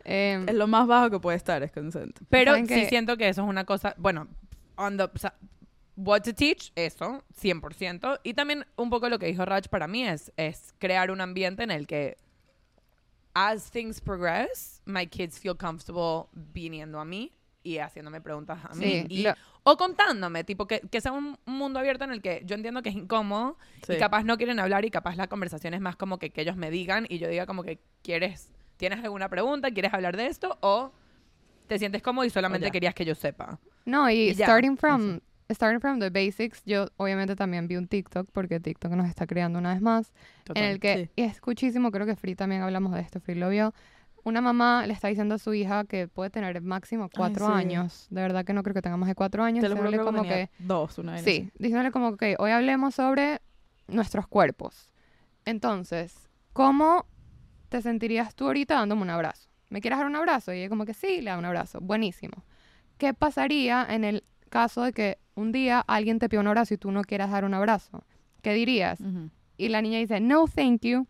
[0.04, 2.18] Em, Es lo más bajo que puede estar, es consent.
[2.28, 4.28] Pero ¿Saben sí siento que eso es una cosa, bueno,
[4.76, 5.34] on the, o sea,
[5.96, 8.20] what to teach, eso, 100%.
[8.22, 11.62] Y también un poco lo que dijo Raj para mí es, es crear un ambiente
[11.62, 12.18] en el que
[13.34, 17.32] as things progress, my kids feel comfortable viniendo a mí
[17.62, 18.84] y haciéndome preguntas a mí.
[18.84, 19.34] sí, y- lo-
[19.66, 22.90] o contándome, tipo, que, que sea un mundo abierto en el que yo entiendo que
[22.90, 23.56] es incómodo
[23.86, 23.94] Sí.
[23.94, 26.56] y capaz no quieren hablar y capaz la conversación es más como que, que ellos
[26.56, 30.58] me digan y yo diga como que quieres, tienes alguna pregunta, quieres hablar de esto
[30.60, 30.92] o
[31.66, 32.70] te sientes cómodo y solamente ya.
[32.70, 33.58] querías que yo sepa.
[33.86, 35.20] No, y, Y starting from
[35.50, 39.58] starting from the basics, yo obviamente también vi un TikTok porque TikTok nos está creando
[39.58, 40.12] una vez más,
[40.54, 41.10] en el que sí.
[41.16, 43.74] y es muchísimo, creo que Free también hablamos de esto, Free lo vio.
[44.24, 47.52] Una mamá le está diciendo a su hija que puede tener máximo cuatro sí.
[47.52, 48.06] años.
[48.08, 49.60] De verdad que no creo que tenga más de cuatro años.
[49.60, 53.42] Te lo juro como que dos, una vez Sí, diciéndole como que hoy hablemos sobre
[53.86, 54.90] nuestros cuerpos.
[55.44, 57.04] Entonces, ¿cómo
[57.68, 59.50] te sentirías tú ahorita dándome un abrazo?
[59.68, 60.54] ¿Me quieres dar un abrazo?
[60.54, 61.80] Y ella como que sí, le da un abrazo.
[61.82, 62.44] Buenísimo.
[62.96, 66.78] ¿Qué pasaría en el caso de que un día alguien te pida un abrazo y
[66.78, 68.04] tú no quieras dar un abrazo?
[68.42, 69.00] ¿Qué dirías?
[69.56, 71.06] Y la niña dice, no, thank you.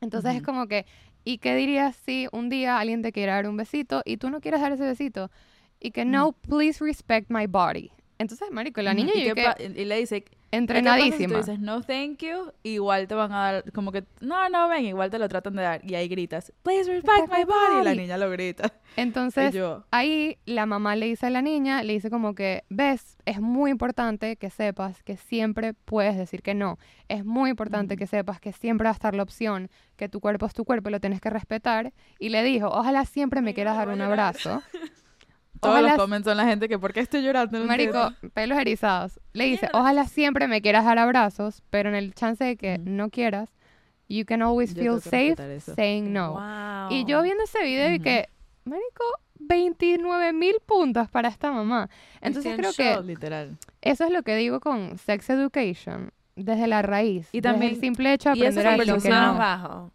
[0.00, 0.86] Entonces es como que,
[1.24, 4.40] ¿y qué dirías si un día alguien te quiere dar un besito y tú no
[4.40, 5.30] quieres dar ese besito?
[5.78, 7.90] Y que, no, please respect my body.
[8.22, 9.12] Entonces, marico, la niña.
[9.14, 9.44] ¿Y, yo que
[9.76, 11.34] y le dice, ¿y qué pasa si entrenadísima.
[11.34, 14.84] tú dices no thank you, igual te van a dar, como que, no, no, ven,
[14.84, 15.80] igual te lo tratan de dar.
[15.84, 17.80] Y ahí gritas, please respect my body.
[17.80, 18.72] Y la niña lo grita.
[18.96, 23.16] Entonces, yo, ahí la mamá le dice a la niña, le dice como que, ves,
[23.24, 26.78] es muy importante que sepas que siempre puedes decir que no.
[27.08, 27.98] Es muy importante Ujú.
[28.00, 30.90] que sepas que siempre va a estar la opción, que tu cuerpo es tu cuerpo
[30.90, 31.92] y lo tienes que respetar.
[32.18, 34.62] Y le dijo, ojalá siempre me Ay, quieras no, dar un abrazo.
[35.62, 37.58] todos Ojalá los comments son la gente que, ¿por qué estoy llorando?
[37.58, 38.34] No Marico, entiendo.
[38.34, 39.20] pelos erizados.
[39.32, 42.90] Le dice, ojalá siempre me quieras dar abrazos, pero en el chance de que Ujú.
[42.90, 43.48] no quieras,
[44.08, 45.74] you can always Yo feel safe eso.
[45.74, 46.32] saying no.
[46.32, 46.90] Wow.
[46.90, 48.02] Y yo viendo ese video y Ujú.
[48.04, 48.28] que,
[48.64, 49.04] marico,
[49.38, 51.88] 29 mil puntos para esta mamá.
[52.20, 53.56] Entonces creo que Literal.
[53.80, 56.10] eso es lo que digo con sex education.
[56.34, 57.28] desde la raíz.
[57.32, 59.34] Y Y también- también el simple hecho de y esa aprender a decir que no.
[59.34, 59.90] más bajo.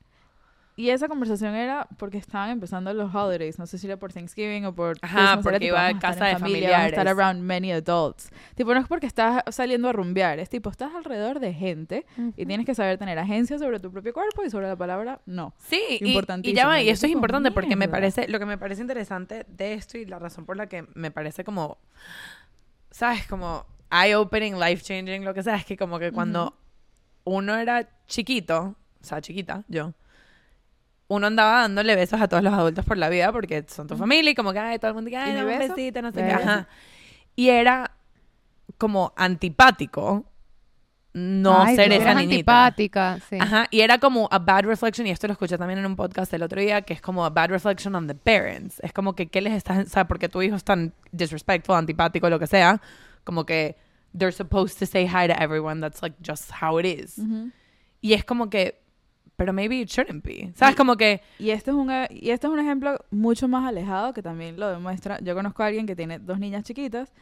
[0.79, 3.57] Y esa conversación era porque estaban empezando los holidays.
[3.57, 5.99] No sé si era por Thanksgiving o por Ajá, Christmas, era porque tipo, iba a
[5.99, 7.17] casa de familia, a estar familiares.
[7.19, 8.29] around many adults.
[8.53, 10.37] Tipo, no es porque estás saliendo a rumbear.
[10.37, 12.05] Es tipo, estás alrededor de gente
[12.35, 15.55] y tienes que saber tener agencia sobre tu propio cuerpo y sobre la palabra no.
[15.57, 16.55] Sí, y- y, Importantísimo.
[16.55, 19.47] ya va, y Y esto es importante porque me parece, lo que me parece interesante
[19.49, 21.79] de esto y la razón por la que me parece como,
[22.91, 23.25] ¿sabes?
[23.27, 26.55] Como eye-opening, life-changing, lo que sea, es que como que cuando
[27.23, 29.93] uno era chiquito, o sea, chiquita, yo,
[31.09, 34.31] uno andaba dándole besos a todos los adultos por la vida porque son tu familia
[34.31, 36.11] y como que, ay, todo el mundo que, ay, ¿Y mi dame un besito, no
[36.11, 36.67] sé ¿Mi qué, ajá.
[37.35, 37.91] Y era
[38.77, 40.25] como antipático
[41.13, 42.65] no Ay, ser esa niñita.
[42.67, 43.37] antipática, sí.
[43.39, 46.31] Ajá, y era como a bad reflection, y esto lo escuché también en un podcast
[46.33, 48.79] el otro día, que es como a bad reflection on the parents.
[48.83, 52.29] Es como que, ¿qué les estás, o sea, porque tu hijo es tan disrespectful, antipático,
[52.29, 52.79] lo que sea,
[53.23, 53.77] como que
[54.15, 57.19] they're supposed to say hi to everyone, that's like just how it is.
[57.99, 58.79] Y es como que,
[59.37, 60.51] pero maybe it shouldn't be.
[60.55, 60.75] ¿Sabes?
[60.75, 64.11] Como que, Y este, es un, e- y este es un ejemplo mucho más alejado
[64.13, 65.19] que también lo demuestra.
[65.21, 67.13] Yo conozco a alguien que tiene dos niñas chiquitas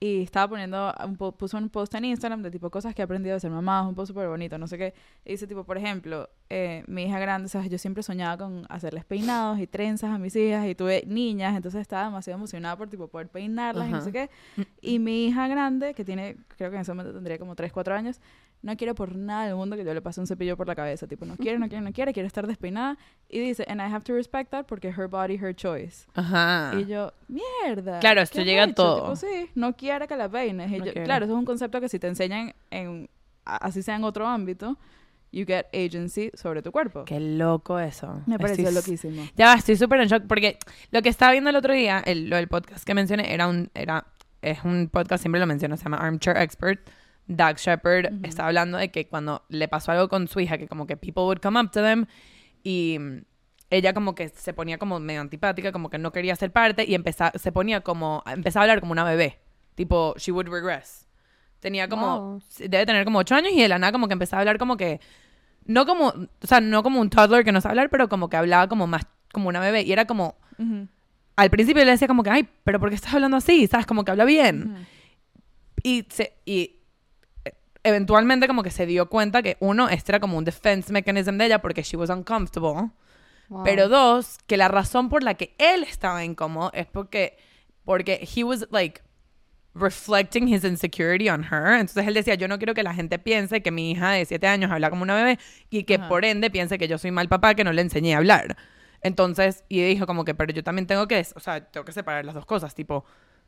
[0.00, 3.04] y estaba poniendo, un po- puso un post en Instagram de tipo cosas que he
[3.04, 4.92] aprendido de ser mamá, un post súper bonito, no sé qué.
[5.24, 7.70] Y dice tipo, por ejemplo, eh, mi hija grande, ¿sabes?
[7.70, 11.80] Yo siempre soñaba con hacerles peinados y trenzas a mis hijas y tuve niñas, entonces
[11.80, 14.30] estaba demasiado emocionada por tipo poder peinarlas y no sé qué.
[14.80, 17.94] Y mi hija grande, que tiene, creo que en ese momento tendría como 3, 4
[17.94, 18.20] años,
[18.62, 21.06] no quiere por nada del mundo que yo le pase un cepillo por la cabeza.
[21.06, 22.96] Tipo, no quiere, no quiere, no quiere, quiere estar despeinada.
[23.28, 26.06] Y dice, and I have to respect that porque her body, her choice.
[26.14, 26.72] ajá.
[26.78, 27.98] Y yo, mierda.
[28.00, 28.96] Claro, esto ¿qué llega a todo.
[29.02, 30.70] Tipo, sí, no quiere que la peines.
[30.70, 33.10] Y No yo- claro, eso es un concepto que si te enseñan en,
[33.44, 34.78] así sea en otro ámbito,
[35.32, 37.04] you get agency sobre tu cuerpo.
[37.04, 38.22] Qué loco eso.
[38.26, 39.26] Me pareció Estoy loquísimo.
[39.36, 40.58] Ya va, estoy súper en shock porque
[40.90, 43.70] lo que estaba viendo el otro día, el, lo del podcast que mencioné, era un,
[43.74, 44.06] era,
[44.42, 46.80] es un podcast, siempre lo menciono, se llama Armchair Expert.
[47.36, 48.26] Doug Shepard Ujú.
[48.26, 51.22] estaba hablando de que cuando le pasó algo con su hija, que como que people
[51.24, 52.06] would come up to them
[52.62, 53.18] y mm,
[53.70, 56.94] ella como que se ponía como medio antipática, como que no quería ser parte y
[56.94, 59.38] empezaba, se ponía como, empezaba a hablar como una bebé,
[59.74, 61.06] tipo, she would regress.
[61.60, 62.42] Tenía como, Wow.
[62.68, 64.76] debe tener como ocho años y de la nada como que empezaba a hablar como
[64.76, 65.00] que,
[65.64, 68.36] no como, o sea, no como un toddler que no sabe hablar, pero como que
[68.36, 69.82] hablaba como más, como una bebé.
[69.82, 70.88] Y era como, Ujú,
[71.36, 73.66] al principio le decía como que, ay, pero ¿por qué estás hablando así?
[73.68, 73.86] ¿Sabes?
[73.86, 74.86] Como que habla bien.
[75.82, 76.76] Y, se, y
[77.84, 81.46] eventualmente como que se dio cuenta que uno, este era como un defense mechanism de
[81.46, 82.90] ella porque she was uncomfortable.
[83.48, 83.64] Wow.
[83.64, 87.36] Pero dos, que la razón por la que él estaba incómodo es porque,
[87.84, 89.02] porque he was like
[89.74, 91.78] reflecting his insecurity on her.
[91.78, 94.46] Entonces él decía, yo no quiero que la gente piense que mi hija de siete
[94.46, 95.38] años habla como una bebé
[95.70, 96.08] y que Ajá.
[96.08, 98.56] por ende piense que yo soy mal papá que no le enseñé a hablar.
[99.02, 102.24] Entonces, y dijo como que, pero yo también tengo que, o sea, tengo que separar
[102.24, 103.04] las dos cosas, tipo,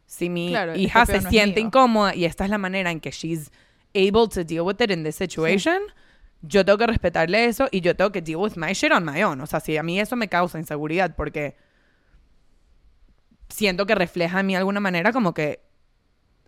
[0.07, 3.11] si mi Claro, hija se no siente incómoda y esta es la manera en que
[3.11, 3.53] she's
[3.95, 5.81] able to deal with it in this situation,
[6.43, 9.23] yo tengo que respetarle eso y yo tengo que deal with my shit on my
[9.23, 9.41] own.
[9.41, 11.57] O sea, si a mí eso me causa inseguridad porque
[13.49, 15.61] siento que refleja en mí de alguna manera como que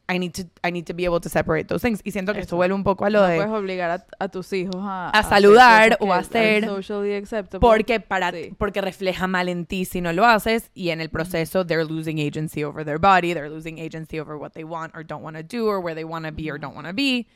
[0.08, 2.00] I need to, I need to be able to separate those things.
[2.04, 2.56] Y siento que esto Eso.
[2.58, 3.36] vuelve un poco a lo no de...
[3.38, 7.58] puedes obligar a, a tus hijos a, A saludar o a hacer- socially acceptable.
[7.60, 8.52] Porque, para, Sí.
[8.56, 12.20] porque refleja mal en ti si no lo haces y en el proceso they're losing
[12.20, 15.42] agency over their body, they're losing agency over what they want or don't want to
[15.42, 17.26] do or where they want to be or don't want to be.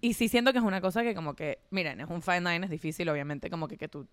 [0.00, 2.64] Y sí siento que es una cosa que como que, miren, es un fine line,
[2.64, 4.06] es difícil obviamente como que, que tu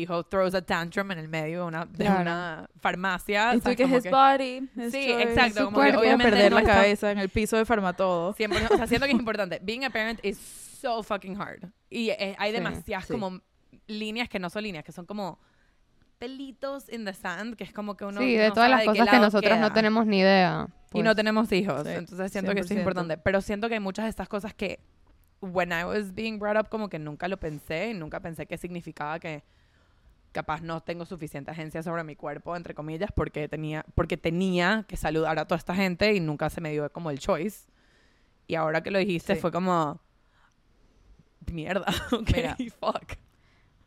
[0.00, 2.20] hijo throws a tantrum en el medio de una, de Claro.
[2.22, 3.54] una farmacia.
[3.54, 6.50] Y tú que his body, his Sí, choice, exacto, su como que cuerpo, obviamente perder
[6.50, 8.32] no la está- cabeza en el piso de Farmatodo.
[8.34, 9.58] 100%, o sea, siento que es importante.
[9.62, 11.64] Being a parent is so fucking hard.
[11.90, 13.12] Y eh, hay Sí, demasiadas sí.
[13.12, 13.40] como
[13.86, 15.38] líneas que no son líneas, que son como
[16.18, 19.08] pelitos in the sand, que es como que uno sí, de no todas las cosas
[19.08, 20.66] que nosotros no tenemos ni idea.
[20.92, 21.16] Y no pues.
[21.16, 21.82] tenemos hijos.
[21.86, 22.78] Sí, Entonces siento que eso es 100%.
[22.78, 23.18] importante.
[23.18, 24.80] Pero siento que hay muchas de estas cosas que,
[25.42, 28.56] when I was being brought up, como que nunca lo pensé y nunca pensé que
[28.56, 29.44] significaba que
[30.32, 34.96] capaz no tengo suficiente agencia sobre mi cuerpo, entre comillas, porque tenía, porque tenía que
[34.96, 37.66] saludar a toda esta gente y nunca se me dio como el choice.
[38.46, 39.40] Y ahora que lo dijiste Sí.
[39.40, 40.00] fue como,
[41.52, 42.56] mierda, ok, Mira.
[42.80, 43.14] fuck.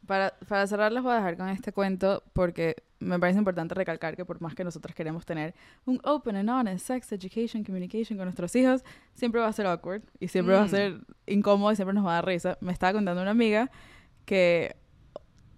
[0.05, 4.15] Para, para cerrar les voy a dejar con este cuento porque me parece importante recalcar
[4.15, 5.53] que por más que nosotros queremos tener
[5.85, 8.83] un open and honest sex education communication con nuestros hijos,
[9.13, 10.69] siempre va a ser awkward y siempre va a Mm.
[10.69, 12.57] ser incómodo y siempre nos va a dar risa.
[12.59, 13.69] Me estaba contando una amiga
[14.25, 14.75] que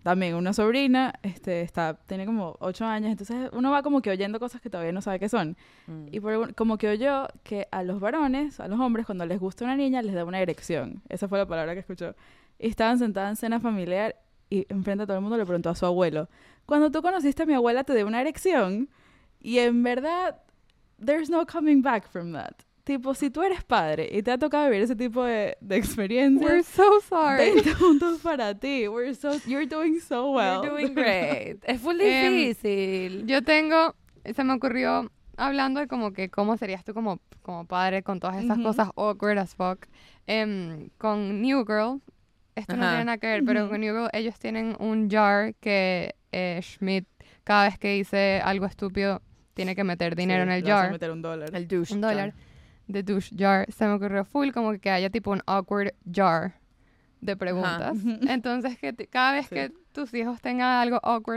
[0.04, 4.40] también una sobrina este está tiene como ocho años, entonces uno va como que oyendo
[4.40, 5.56] cosas que todavía no sabe qué son.
[5.88, 6.08] Mm.
[6.12, 9.66] Y por como que oyó que a los varones, a los hombres, cuando les gusta
[9.66, 11.04] una niña, les da una erección.
[11.10, 12.16] Esa fue la palabra que escuchó.
[12.58, 14.16] Y estaban sentadas en cena familiar
[14.50, 16.30] y enfrente a todo el mundo le preguntó a su abuelo,
[16.66, 18.90] cuando tú conociste a mi abuela te dio una erección.
[19.40, 20.42] Y en verdad,
[21.04, 22.54] there's no coming back from that.
[22.84, 25.78] Tipo, si tú eres padre y te ha tocado vivir ese tipo de, de We're
[25.80, 27.52] experiencias, so sorry.
[27.52, 28.88] 20 puntos para ti.
[28.88, 30.62] We're so, you're doing so well.
[30.64, 31.60] You're doing great.
[31.64, 33.26] es full Em, difícil.
[33.28, 33.96] Yo tengo,
[34.34, 38.44] se me ocurrió hablando de como que cómo serías tú como, como padre con todas
[38.44, 39.86] esas cosas awkward as fuck.
[40.28, 42.02] Em, con New Girl,
[42.56, 46.14] esto no tiene nada que ver, pero con New Girl ellos tienen un jar que
[46.32, 47.06] eh, Schmidt
[47.44, 49.22] cada vez que dice algo estúpido
[49.54, 50.92] tiene que meter dinero Sí, en el jar.
[50.92, 51.50] meter un dólar.
[51.54, 51.94] el douche.
[51.96, 52.34] Un dólar
[52.92, 53.66] de douche jar.
[53.72, 56.56] Se me ocurrió full como que haya tipo un awkward jar
[57.22, 57.98] de preguntas.
[58.28, 59.56] Entonces que cada vez Sí.
[59.56, 61.30] que tus hijos tengan algo awkward